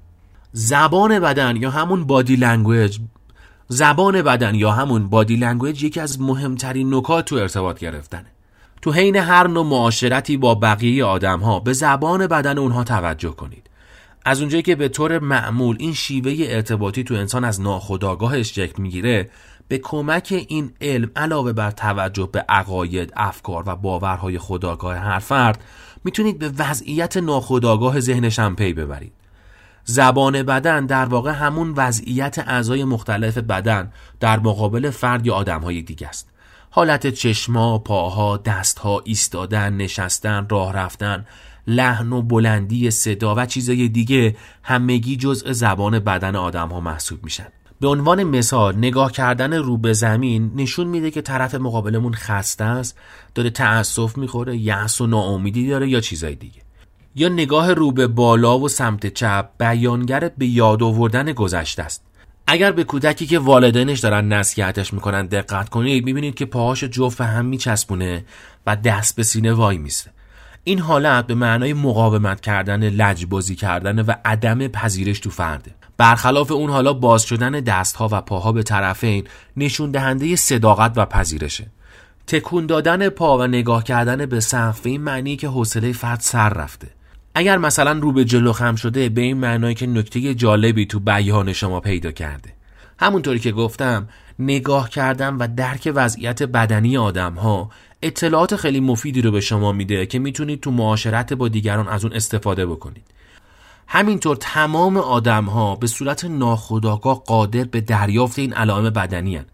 زبان 0.52 1.20
بدن 1.20 1.56
یا 1.56 1.70
همون 1.70 2.04
body 2.04 2.36
language 2.36 2.98
زبان 3.68 4.22
بدن 4.22 4.54
یا 4.54 4.70
همون 4.70 5.08
body 5.08 5.36
language 5.36 5.82
یکی 5.82 6.00
از 6.00 6.20
مهمترین 6.20 6.94
نکات 6.94 7.24
تو 7.24 7.36
ارتباط 7.36 7.78
گرفتنه. 7.78 8.31
تو 8.82 8.92
حین 8.92 9.16
هر 9.16 9.46
نوع 9.46 9.66
معاشرتی 9.66 10.36
با 10.36 10.54
بقیه 10.54 11.04
آدم 11.04 11.40
ها 11.40 11.60
به 11.60 11.72
زبان 11.72 12.26
بدن 12.26 12.58
اونها 12.58 12.84
توجه 12.84 13.30
کنید 13.30 13.70
از 14.24 14.40
اونجایی 14.40 14.62
که 14.62 14.74
به 14.74 14.88
طور 14.88 15.18
معمول 15.18 15.76
این 15.78 15.94
شیوه 15.94 16.34
ارتباطی 16.38 17.04
تو 17.04 17.14
انسان 17.14 17.44
از 17.44 17.60
ناخودآگاهش 17.60 18.54
شکل 18.54 18.82
می‌گیره 18.82 19.30
به 19.68 19.78
کمک 19.78 20.44
این 20.48 20.72
علم 20.80 21.10
علاوه 21.16 21.52
بر 21.52 21.70
توجه 21.70 22.28
به 22.32 22.44
عقاید، 22.48 23.12
افکار 23.16 23.64
و 23.66 23.76
باورهای 23.76 24.38
خداگاه 24.38 24.96
هر 24.96 25.18
فرد 25.18 25.64
می‌تونید 26.04 26.38
به 26.38 26.52
وضعیت 26.58 27.16
ناخودآگاه 27.16 28.00
ذهنش 28.00 28.38
هم 28.38 28.56
پی 28.56 28.72
ببرید. 28.72 29.12
زبان 29.84 30.42
بدن 30.42 30.86
در 30.86 31.04
واقع 31.04 31.30
همون 31.30 31.72
وضعیت 31.76 32.38
اعضای 32.38 32.84
مختلف 32.84 33.38
بدن 33.38 33.92
در 34.20 34.38
مقابل 34.38 34.90
فرد 34.90 35.26
یا 35.26 35.34
آدمهای 35.34 35.82
دیگه 35.82 36.08
است. 36.08 36.31
حالت 36.74 37.06
چشما، 37.06 37.78
پاها، 37.78 38.36
دستها، 38.36 39.02
ایستادن، 39.04 39.72
نشستن، 39.72 40.46
راه 40.50 40.72
رفتن، 40.72 41.26
لحن 41.66 42.12
و 42.12 42.22
بلندی 42.22 42.90
صدا 42.90 43.34
و 43.34 43.46
چیزای 43.46 43.88
دیگه 43.88 44.36
همگی 44.62 45.16
جزء 45.16 45.52
زبان 45.52 45.98
بدن 45.98 46.36
آدم 46.36 46.68
ها 46.68 46.80
محسوب 46.80 47.24
میشن. 47.24 47.46
به 47.80 47.88
عنوان 47.88 48.24
مثال 48.24 48.76
نگاه 48.76 49.12
کردن 49.12 49.52
رو 49.52 49.76
به 49.76 49.92
زمین 49.92 50.52
نشون 50.56 50.86
میده 50.86 51.10
که 51.10 51.22
طرف 51.22 51.54
مقابلمون 51.54 52.14
خسته 52.14 52.64
است 52.64 52.98
داره 53.34 53.50
تأسف 53.50 54.18
می‌خوره 54.18 54.56
یأس 54.56 55.00
و 55.00 55.06
ناامیدی 55.06 55.68
داره 55.68 55.88
یا 55.88 56.00
چیزای 56.00 56.34
دیگه 56.34 56.60
یا 57.14 57.28
نگاه 57.28 57.72
رو 57.72 57.92
به 57.92 58.06
بالا 58.06 58.58
و 58.58 58.68
سمت 58.68 59.06
چپ 59.06 59.48
بیانگر 59.58 60.30
به 60.38 60.46
یاد 60.46 60.82
آوردن 60.82 61.32
گذشته 61.32 61.82
است 61.82 62.11
اگر 62.46 62.72
به 62.72 62.84
کودکی 62.84 63.26
که 63.26 63.38
والدینش 63.38 64.00
دارن 64.00 64.32
نصیحتش 64.32 64.92
می‌کنن 64.92 65.26
دقت 65.26 65.68
کنید 65.68 66.04
می‌بینید 66.04 66.34
که 66.34 66.44
پاهاش 66.44 66.84
جفت 66.84 67.20
هم 67.20 67.44
میچسبونه 67.44 68.24
و 68.66 68.76
دست 68.76 69.16
به 69.16 69.22
سینه 69.22 69.52
وای 69.52 69.78
میسته. 69.78 70.10
این 70.64 70.78
حالت 70.78 71.26
به 71.26 71.34
معنای 71.34 71.72
مقاومت 71.72 72.40
کردن 72.40 72.88
لجبازی 72.88 73.54
کردن 73.54 73.98
و 73.98 74.12
عدم 74.24 74.68
پذیرش 74.68 75.20
تو 75.20 75.30
فرده. 75.30 75.70
برخلاف 75.96 76.50
اون 76.50 76.70
حالا 76.70 76.92
باز 76.92 77.22
شدن 77.22 77.50
دستها 77.50 78.08
و 78.12 78.20
پاها 78.20 78.52
به 78.52 78.62
طرفین 78.62 79.24
نشون 79.56 79.90
دهنده 79.90 80.36
صداقت 80.36 80.92
و 80.96 81.06
پذیرشه. 81.06 81.66
تکون 82.26 82.66
دادن 82.66 83.08
پا 83.08 83.38
و 83.38 83.46
نگاه 83.46 83.84
کردن 83.84 84.26
به 84.26 84.40
سقف 84.40 84.80
این 84.86 85.00
معنی 85.00 85.36
که 85.36 85.48
حوصله 85.48 85.92
فرد 85.92 86.20
سر 86.20 86.48
رفته. 86.48 86.88
اگر 87.34 87.58
مثلا 87.58 87.92
رو 87.92 88.12
به 88.12 88.24
جلو 88.24 88.52
خم 88.52 88.74
شده 88.74 89.08
به 89.08 89.20
این 89.20 89.36
معنای 89.36 89.74
که 89.74 89.86
نکته 89.86 90.34
جالبی 90.34 90.86
تو 90.86 91.00
بیان 91.00 91.52
شما 91.52 91.80
پیدا 91.80 92.12
کرده 92.12 92.52
همونطوری 92.98 93.38
که 93.38 93.52
گفتم 93.52 94.08
نگاه 94.38 94.90
کردن 94.90 95.34
و 95.34 95.48
درک 95.56 95.92
وضعیت 95.94 96.42
بدنی 96.42 96.96
آدم 96.96 97.34
ها 97.34 97.70
اطلاعات 98.02 98.56
خیلی 98.56 98.80
مفیدی 98.80 99.22
رو 99.22 99.30
به 99.30 99.40
شما 99.40 99.72
میده 99.72 100.06
که 100.06 100.18
می‌تونید 100.18 100.60
تو 100.60 100.70
معاشرت 100.70 101.32
با 101.32 101.48
دیگران 101.48 101.88
از 101.88 102.04
اون 102.04 102.14
استفاده 102.14 102.66
بکنید 102.66 103.04
همینطور 103.86 104.36
تمام 104.36 104.96
آدم 104.96 105.44
ها 105.44 105.76
به 105.76 105.86
صورت 105.86 106.24
ناخودآگاه 106.24 107.22
قادر 107.26 107.64
به 107.64 107.80
دریافت 107.80 108.38
این 108.38 108.52
علائم 108.52 108.90
بدنی 108.90 109.36
هن. 109.36 109.44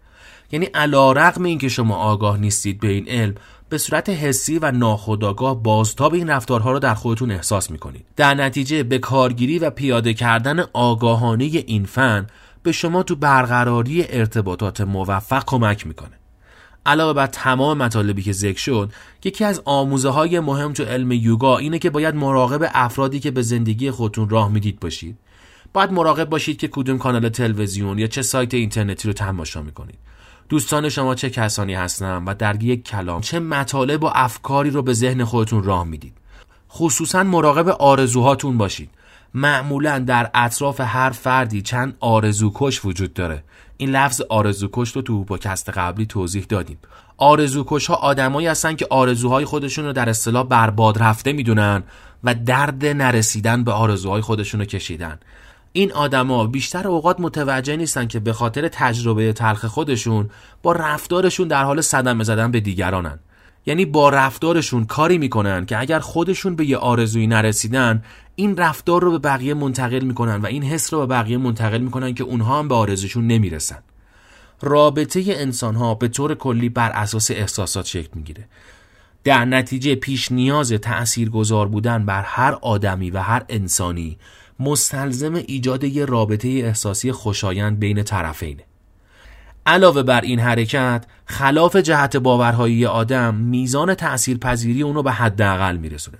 یعنی 0.51 0.65
علا 0.65 1.11
رقم 1.11 1.43
این 1.43 1.57
که 1.57 1.69
شما 1.69 1.95
آگاه 1.95 2.37
نیستید 2.37 2.79
به 2.79 2.87
این 2.87 3.07
علم 3.07 3.35
به 3.69 3.77
صورت 3.77 4.09
حسی 4.09 4.59
و 4.59 4.71
ناخودآگاه 4.71 5.63
بازتاب 5.63 6.13
این 6.13 6.29
رفتارها 6.29 6.71
رو 6.71 6.79
در 6.79 6.93
خودتون 6.93 7.31
احساس 7.31 7.71
می‌کنید. 7.71 8.05
در 8.15 8.33
نتیجه 8.33 8.83
به 8.83 8.99
کارگیری 8.99 9.59
و 9.59 9.69
پیاده 9.69 10.13
کردن 10.13 10.59
آگاهانه 10.73 11.43
این 11.43 11.85
فن 11.85 12.27
به 12.63 12.71
شما 12.71 13.03
تو 13.03 13.15
برقراری 13.15 14.05
ارتباطات 14.09 14.81
موفق 14.81 15.43
کمک 15.45 15.87
می‌کنه. 15.87 16.11
علاوه 16.85 17.13
بر 17.13 17.27
تمام 17.27 17.77
مطالبی 17.77 18.21
که 18.21 18.31
ذکر 18.31 18.59
شد 18.59 18.91
یکی 19.23 19.45
از 19.45 19.61
آموزه 19.65 20.09
های 20.09 20.39
مهم 20.39 20.73
تو 20.73 20.83
علم 20.83 21.11
یوگا 21.11 21.57
اینه 21.57 21.79
که 21.79 21.89
باید 21.89 22.15
مراقب 22.15 22.71
افرادی 22.73 23.19
که 23.19 23.31
به 23.31 23.41
زندگی 23.41 23.91
خودتون 23.91 24.29
راه 24.29 24.51
می‌دید 24.51 24.79
باشید. 24.79 25.17
باید 25.73 25.91
مراقب 25.91 26.29
باشید 26.29 26.57
که 26.57 26.67
کدوم 26.67 26.97
کانال 26.97 27.29
تلویزیون 27.29 27.99
یا 27.99 28.07
چه 28.07 28.21
سایت 28.21 28.53
اینترنتی 28.53 29.07
رو 29.07 29.13
تماشا 29.13 29.61
می‌کنید. 29.61 29.99
دوستان 30.49 30.89
شما 30.89 31.15
چه 31.15 31.29
کسانی 31.29 31.73
هستن 31.73 32.23
و 32.23 32.33
در 32.33 32.63
یک 32.63 32.83
کلام 32.83 33.21
چه 33.21 33.39
مطالب 33.39 34.03
و 34.03 34.09
افکاری 34.13 34.69
رو 34.69 34.81
به 34.81 34.93
ذهن 34.93 35.23
خودتون 35.23 35.63
راه 35.63 35.83
می‌دید؟ 35.83 36.13
خصوصا 36.71 37.23
مراقب 37.23 37.67
آرزوهاتون 37.69 38.57
باشید. 38.57 38.89
معمولا 39.33 39.99
در 39.99 40.29
اطراف 40.33 40.81
هر 40.81 41.09
فردی 41.09 41.61
چند 41.61 41.97
آرزوکش 41.99 42.85
وجود 42.85 43.13
داره. 43.13 43.43
این 43.77 43.89
لفظ 43.89 44.21
آرزوکش 44.21 44.91
رو 44.91 45.01
تو 45.01 45.23
پادکست 45.23 45.69
قبلی 45.69 46.05
توضیح 46.05 46.45
دادیم. 46.49 46.77
آرزوکش 47.17 47.87
ها 47.87 47.95
آدمایی 47.95 48.47
هستن 48.47 48.75
که 48.75 48.87
آرزوهای 48.89 49.45
خودشون 49.45 49.85
رو 49.85 49.93
در 49.93 50.09
اصطلاح 50.09 50.43
برباد 50.43 51.03
رفته 51.03 51.33
می‌دونن 51.33 51.83
و 52.23 52.35
درد 52.35 52.85
نرسیدن 52.85 53.63
به 53.63 53.71
آرزوهای 53.71 54.21
خودشون 54.21 54.59
رو 54.59 54.65
کشیدن. 54.65 55.19
این 55.73 55.91
آدما 55.91 56.47
بیشتر 56.47 56.87
اوقات 56.87 57.19
متوجه 57.19 57.75
نیستن 57.75 58.07
که 58.07 58.19
به 58.19 58.33
خاطر 58.33 58.67
تجربه 58.67 59.33
تلخ 59.33 59.65
خودشون 59.65 60.29
با 60.63 60.71
رفتارشون 60.71 61.47
در 61.47 61.63
حال 61.63 61.81
صدمه 61.81 62.23
زدن 62.23 62.51
به 62.51 62.59
دیگرانن. 62.59 63.19
یعنی 63.65 63.85
با 63.85 64.09
رفتارشون 64.09 64.85
کاری 64.85 65.17
می‌کنن 65.17 65.65
که 65.65 65.79
اگر 65.79 65.99
خودشون 65.99 66.55
به 66.55 66.65
یه 66.65 66.77
آرزویی 66.77 67.27
نرسیدن 67.27 68.03
این 68.35 68.57
رفتار 68.57 69.01
رو 69.01 69.11
به 69.11 69.17
بقیه 69.17 69.53
منتقل 69.53 69.99
می‌کنن 69.99 70.35
و 70.35 70.45
این 70.45 70.63
حس 70.63 70.93
رو 70.93 70.99
به 70.99 71.05
بقیه 71.05 71.37
منتقل 71.37 71.77
می‌کنن 71.81 72.13
که 72.13 72.23
اونها 72.23 72.59
هم 72.59 72.67
به 72.67 72.75
آرزوشون 72.75 73.27
نمی‌رسن. 73.27 73.79
رابطه 74.61 75.23
انسان 75.27 75.75
ها 75.75 75.95
به 75.95 76.07
طور 76.07 76.35
کلی 76.35 76.69
بر 76.69 76.89
اساس 76.89 77.31
احساسات 77.31 77.85
شکل 77.85 78.09
می‌گیره. 78.15 78.47
در 79.23 79.45
نتیجه 79.45 79.95
پیش 79.95 80.31
نیاز 80.31 80.71
تأثیر 80.71 81.29
گذار 81.29 81.67
بودن 81.67 82.05
بر 82.05 82.21
هر 82.21 82.57
آدمی 82.61 83.11
و 83.11 83.19
هر 83.19 83.45
انسانی 83.49 84.17
مستلزم 84.59 85.33
ایجاد 85.33 85.83
یه 85.83 86.05
رابطه 86.05 86.47
احساسی 86.47 87.11
خوشایند 87.11 87.79
بین 87.79 88.03
طرفینه 88.03 88.63
علاوه 89.65 90.03
بر 90.03 90.21
این 90.21 90.39
حرکت 90.39 91.05
خلاف 91.25 91.75
جهت 91.75 92.17
باورهایی 92.17 92.85
آدم 92.85 93.35
میزان 93.35 93.93
تأثیرپذیری 93.93 94.81
اونو 94.81 95.03
به 95.03 95.11
حداقل 95.11 95.77
میرسونه. 95.77 96.17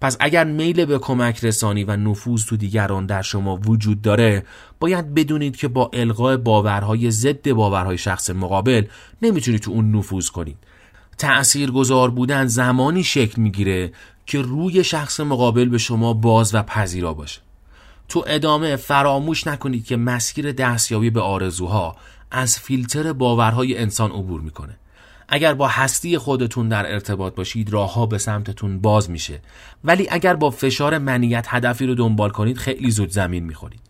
پس 0.00 0.16
اگر 0.20 0.44
میل 0.44 0.84
به 0.84 0.98
کمک 0.98 1.44
رسانی 1.44 1.84
و 1.84 1.96
نفوذ 1.96 2.44
تو 2.44 2.56
دیگران 2.56 3.06
در 3.06 3.22
شما 3.22 3.56
وجود 3.56 4.02
داره 4.02 4.44
باید 4.80 5.14
بدونید 5.14 5.56
که 5.56 5.68
با 5.68 5.90
القاء 5.92 6.36
باورهای 6.36 7.10
ضد 7.10 7.50
باورهای 7.50 7.98
شخص 7.98 8.30
مقابل 8.30 8.84
نمی‌تونید 9.22 9.60
تو 9.60 9.70
اون 9.70 9.96
نفوذ 9.96 10.28
کنید. 10.28 10.56
تأثیر 11.18 11.70
گذار 11.70 12.10
بودن 12.10 12.46
زمانی 12.46 13.04
شکل 13.04 13.42
می‌گیره 13.42 13.92
که 14.26 14.42
روی 14.42 14.84
شخص 14.84 15.20
مقابل 15.20 15.68
به 15.68 15.78
شما 15.78 16.12
باز 16.12 16.54
و 16.54 16.62
پذیرا 16.62 17.14
باشه. 17.14 17.40
تو 18.10 18.24
ادامه 18.26 18.76
فراموش 18.76 19.46
نکنید 19.46 19.84
که 19.84 19.96
مسیر 19.96 20.52
دستیابی 20.52 21.10
به 21.10 21.20
آرزوها 21.20 21.96
از 22.30 22.58
فیلتر 22.58 23.12
باورهای 23.12 23.78
انسان 23.78 24.10
عبور 24.10 24.40
می‌کنه. 24.40 24.76
اگر 25.28 25.54
با 25.54 25.68
هستی 25.68 26.18
خودتون 26.18 26.68
در 26.68 26.92
ارتباط 26.92 27.34
باشید 27.34 27.72
راهها 27.72 28.06
به 28.06 28.18
سمتتون 28.18 28.80
باز 28.80 29.10
میشه. 29.10 29.40
ولی 29.84 30.08
اگر 30.10 30.34
با 30.34 30.50
فشار 30.50 30.98
منیت 30.98 31.46
هدفی 31.48 31.86
رو 31.86 31.94
دنبال 31.94 32.30
کنید 32.30 32.58
خیلی 32.58 32.90
زود 32.90 33.10
زمین 33.10 33.44
می‌خورید. 33.44 33.80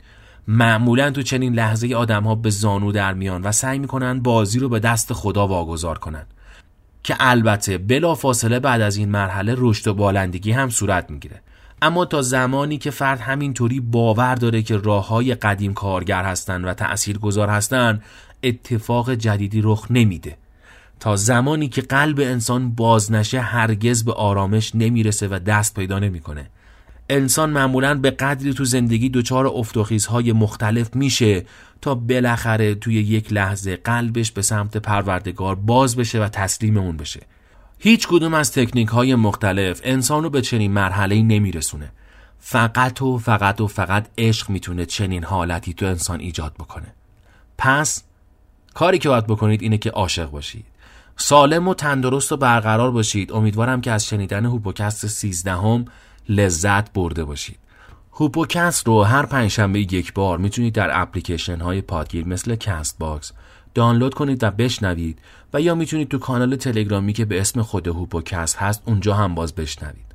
معمولا 0.49 1.11
تو 1.11 1.23
چنین 1.23 1.55
لحظه 1.55 1.95
آدم 1.95 2.25
ها 2.25 2.35
به 2.35 2.51
زانو 2.51 2.93
در 2.93 3.15
میان 3.15 3.43
و 3.43 3.53
سعی 3.53 3.79
می‌کنن 3.79 4.21
بازی 4.21 4.59
رو 4.59 4.69
به 4.69 4.79
دست 4.79 5.13
خدا 5.13 5.47
واگذار 5.47 5.99
کنن. 5.99 6.27
که 7.03 7.17
البته 7.21 7.79
بلا 7.79 8.15
فاصله 8.15 8.61
بعد 8.61 8.81
از 8.81 8.97
این 8.97 9.09
مرحله 9.09 9.55
رشد 9.59 9.89
و 9.89 9.95
بالندگی 9.95 10.53
هم 10.53 10.71
صورت 10.71 11.11
می‌گیره. 11.11 11.43
اما 11.83 12.05
تا 12.05 12.23
زمانی 12.23 12.79
که 12.79 12.90
فرد 12.90 13.21
همینطوری 13.21 13.81
باور 13.81 14.35
داره 14.35 14.62
که 14.62 14.77
راه 14.77 15.09
های 15.09 15.35
قدیم 15.35 15.75
کارگر 15.75 16.25
هستند 16.25 16.64
و 16.64 16.75
تأثیر 16.75 17.19
گذار 17.19 17.49
هستند 17.49 18.03
اتفاق 18.43 19.14
جدیدی 19.14 19.61
رخ 19.64 19.87
نمیده. 19.90 20.37
تا 21.01 21.16
زمانی 21.16 21.69
که 21.69 21.81
قلب 21.83 22.21
انسان 22.21 22.71
باز 22.71 23.12
نشه 23.12 23.40
هرگز 23.40 24.05
به 24.05 24.12
آرامش 24.12 24.75
نمی‌رسه 24.75 25.29
و 25.29 25.38
دست 25.38 25.75
پیدا 25.75 25.99
نمی‌کنه. 25.99 26.47
انسان 27.09 27.51
معمولا 27.51 27.95
به 27.95 28.11
قدری 28.11 28.55
تو 28.55 28.64
زندگی 28.64 29.09
دچار 29.09 29.47
افتخیزهای 29.47 30.33
مختلف 30.33 30.97
میشه 30.97 31.45
تا 31.81 31.95
بالاخره 31.95 32.75
توی 32.75 32.95
یک 32.95 33.33
لحظه 33.33 33.77
قلبش 33.77 34.33
به 34.33 34.43
سمت 34.43 34.77
پروردگار 34.77 35.55
باز 35.55 35.97
بشه 35.97 36.25
و 36.25 36.29
تسلیم 36.29 36.77
اون 36.77 36.97
بشه. 36.97 37.21
هیچ 37.83 38.09
کدوم 38.09 38.35
از 38.35 38.53
تکنیک 38.53 38.88
های 38.88 39.14
مختلف 39.14 39.81
انسان 39.85 40.23
رو 40.23 40.31
به 40.31 40.43
چنین 40.43 40.73
مرحله 40.73 41.23
نمیرسونه. 41.23 41.93
فقط 42.38 43.03
و 43.03 43.19
فقط 43.19 43.61
و 43.61 43.66
فقط 43.66 44.07
عشق 44.19 44.51
می‌تونه 44.51 44.87
چنین 44.87 45.25
حالتی 45.25 45.75
تو 45.75 45.87
انسان 45.87 46.21
ایجاد 46.21 46.55
بکنه. 46.55 46.95
پس 47.59 48.03
کاری 48.75 48.99
که 48.99 49.09
باید 49.09 49.27
بکنید 49.27 49.62
اینه 49.62 49.79
که 49.79 49.90
عاشق 49.90 50.31
باشید. 50.31 50.64
سالم 51.16 51.69
و 51.69 51.75
تندرست 51.75 52.33
و 52.33 52.37
برقرار 52.37 52.90
باشید. 52.90 53.33
امیدوارم 53.33 53.81
که 53.81 53.90
از 53.90 54.07
شنیدن 54.07 54.47
هوپوکست 54.47 55.07
سیزدهم 55.07 55.85
لذت 56.29 56.93
برده 56.93 57.25
باشید. 57.25 57.59
هوپوکست 58.12 58.87
رو 58.87 59.03
هر 59.03 59.27
پنجشنبه 59.27 59.81
یک 59.81 60.14
بار 60.14 60.38
می‌تونید 60.38 60.75
در 60.75 61.01
اپلیکیشن 61.03 61.61
های 61.61 61.81
پادگیر 61.81 62.27
مثل 62.27 62.57
Castbox 62.57 63.33
دانلود 63.75 64.15
کنید 64.15 64.45
و 64.45 64.51
بشنوید 64.51 65.19
و 65.55 65.61
یا 65.61 65.75
می‌تونید 65.75 66.09
تو 66.09 66.19
کانال 66.19 66.57
تلگرامی 66.57 67.13
که 67.13 67.25
به 67.25 67.41
اسم 67.41 67.63
خود 67.63 67.89
هوپوکست 67.89 68.57
هست 68.57 68.83
اونجا 68.87 69.15
هم 69.15 69.35
باز 69.35 69.55
بشنوید. 69.55 70.11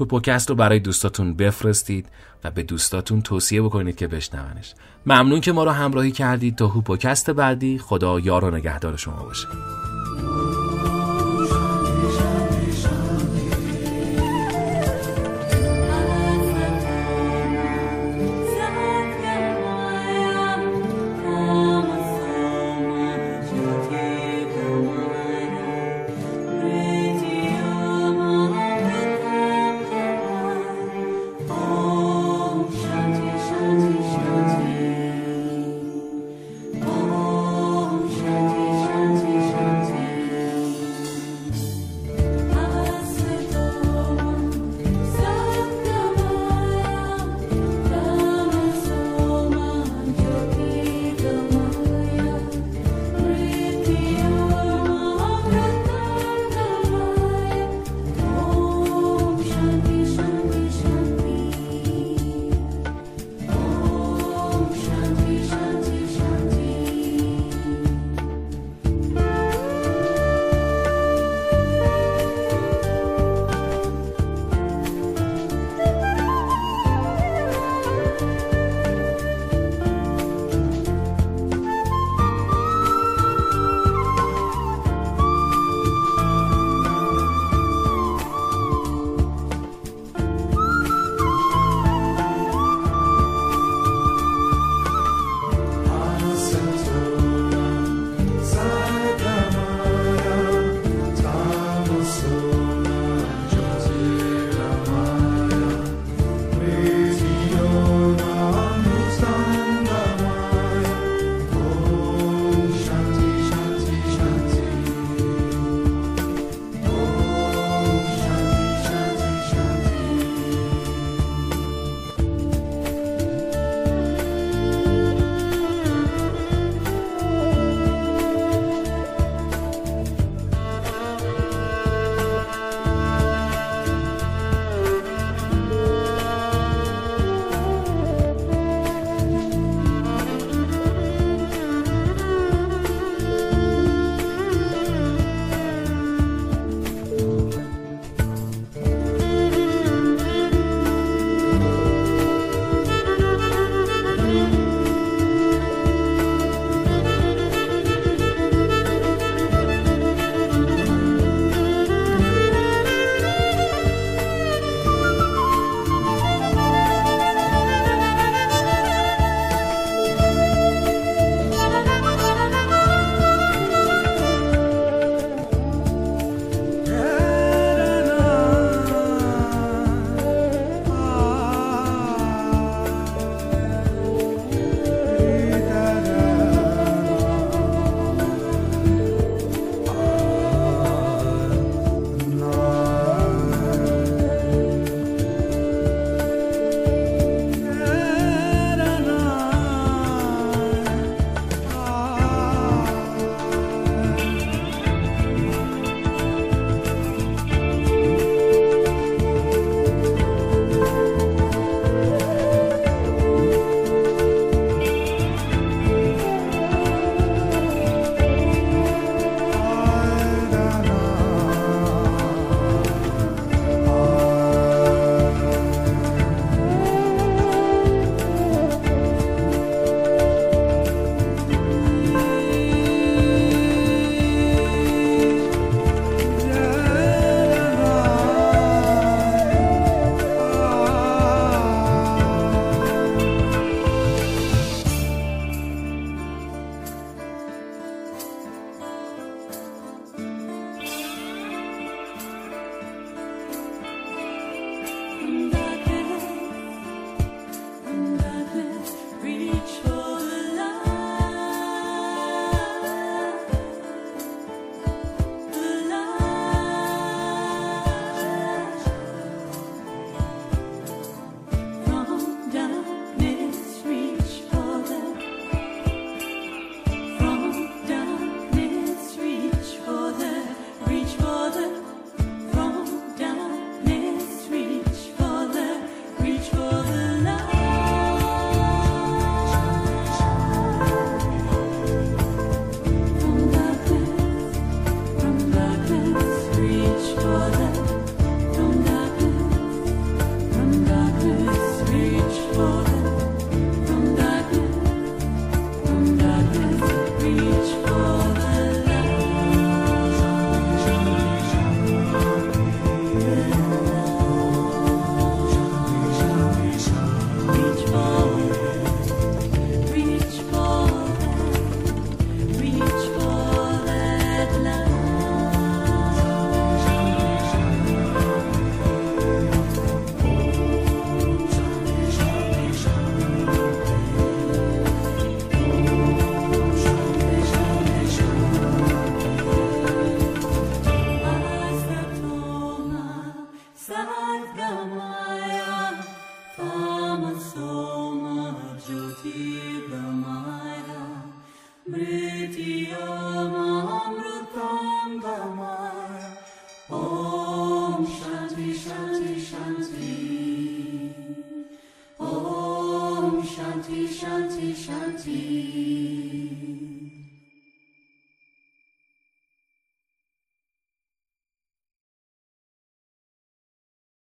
هوپوکست 0.00 0.48
رو 0.48 0.54
برای 0.56 0.78
دوستاتون 0.78 1.34
بفرستید 1.34 2.06
و 2.44 2.50
به 2.50 2.62
دوستاتون 2.62 3.22
توصیه 3.22 3.62
بکنید 3.62 3.96
که 3.96 4.06
بشنونش. 4.06 4.74
ممنون 5.06 5.40
که 5.40 5.52
ما 5.52 5.64
رو 5.64 5.70
همراهی 5.70 6.12
کردید. 6.12 6.56
تا 6.56 6.66
هوپوکست 6.66 7.30
بعدی 7.30 7.78
خدا 7.78 8.20
یار 8.20 8.44
و 8.44 8.50
نگهدار 8.50 8.96
شما 8.96 9.22
باشه. 9.22 9.48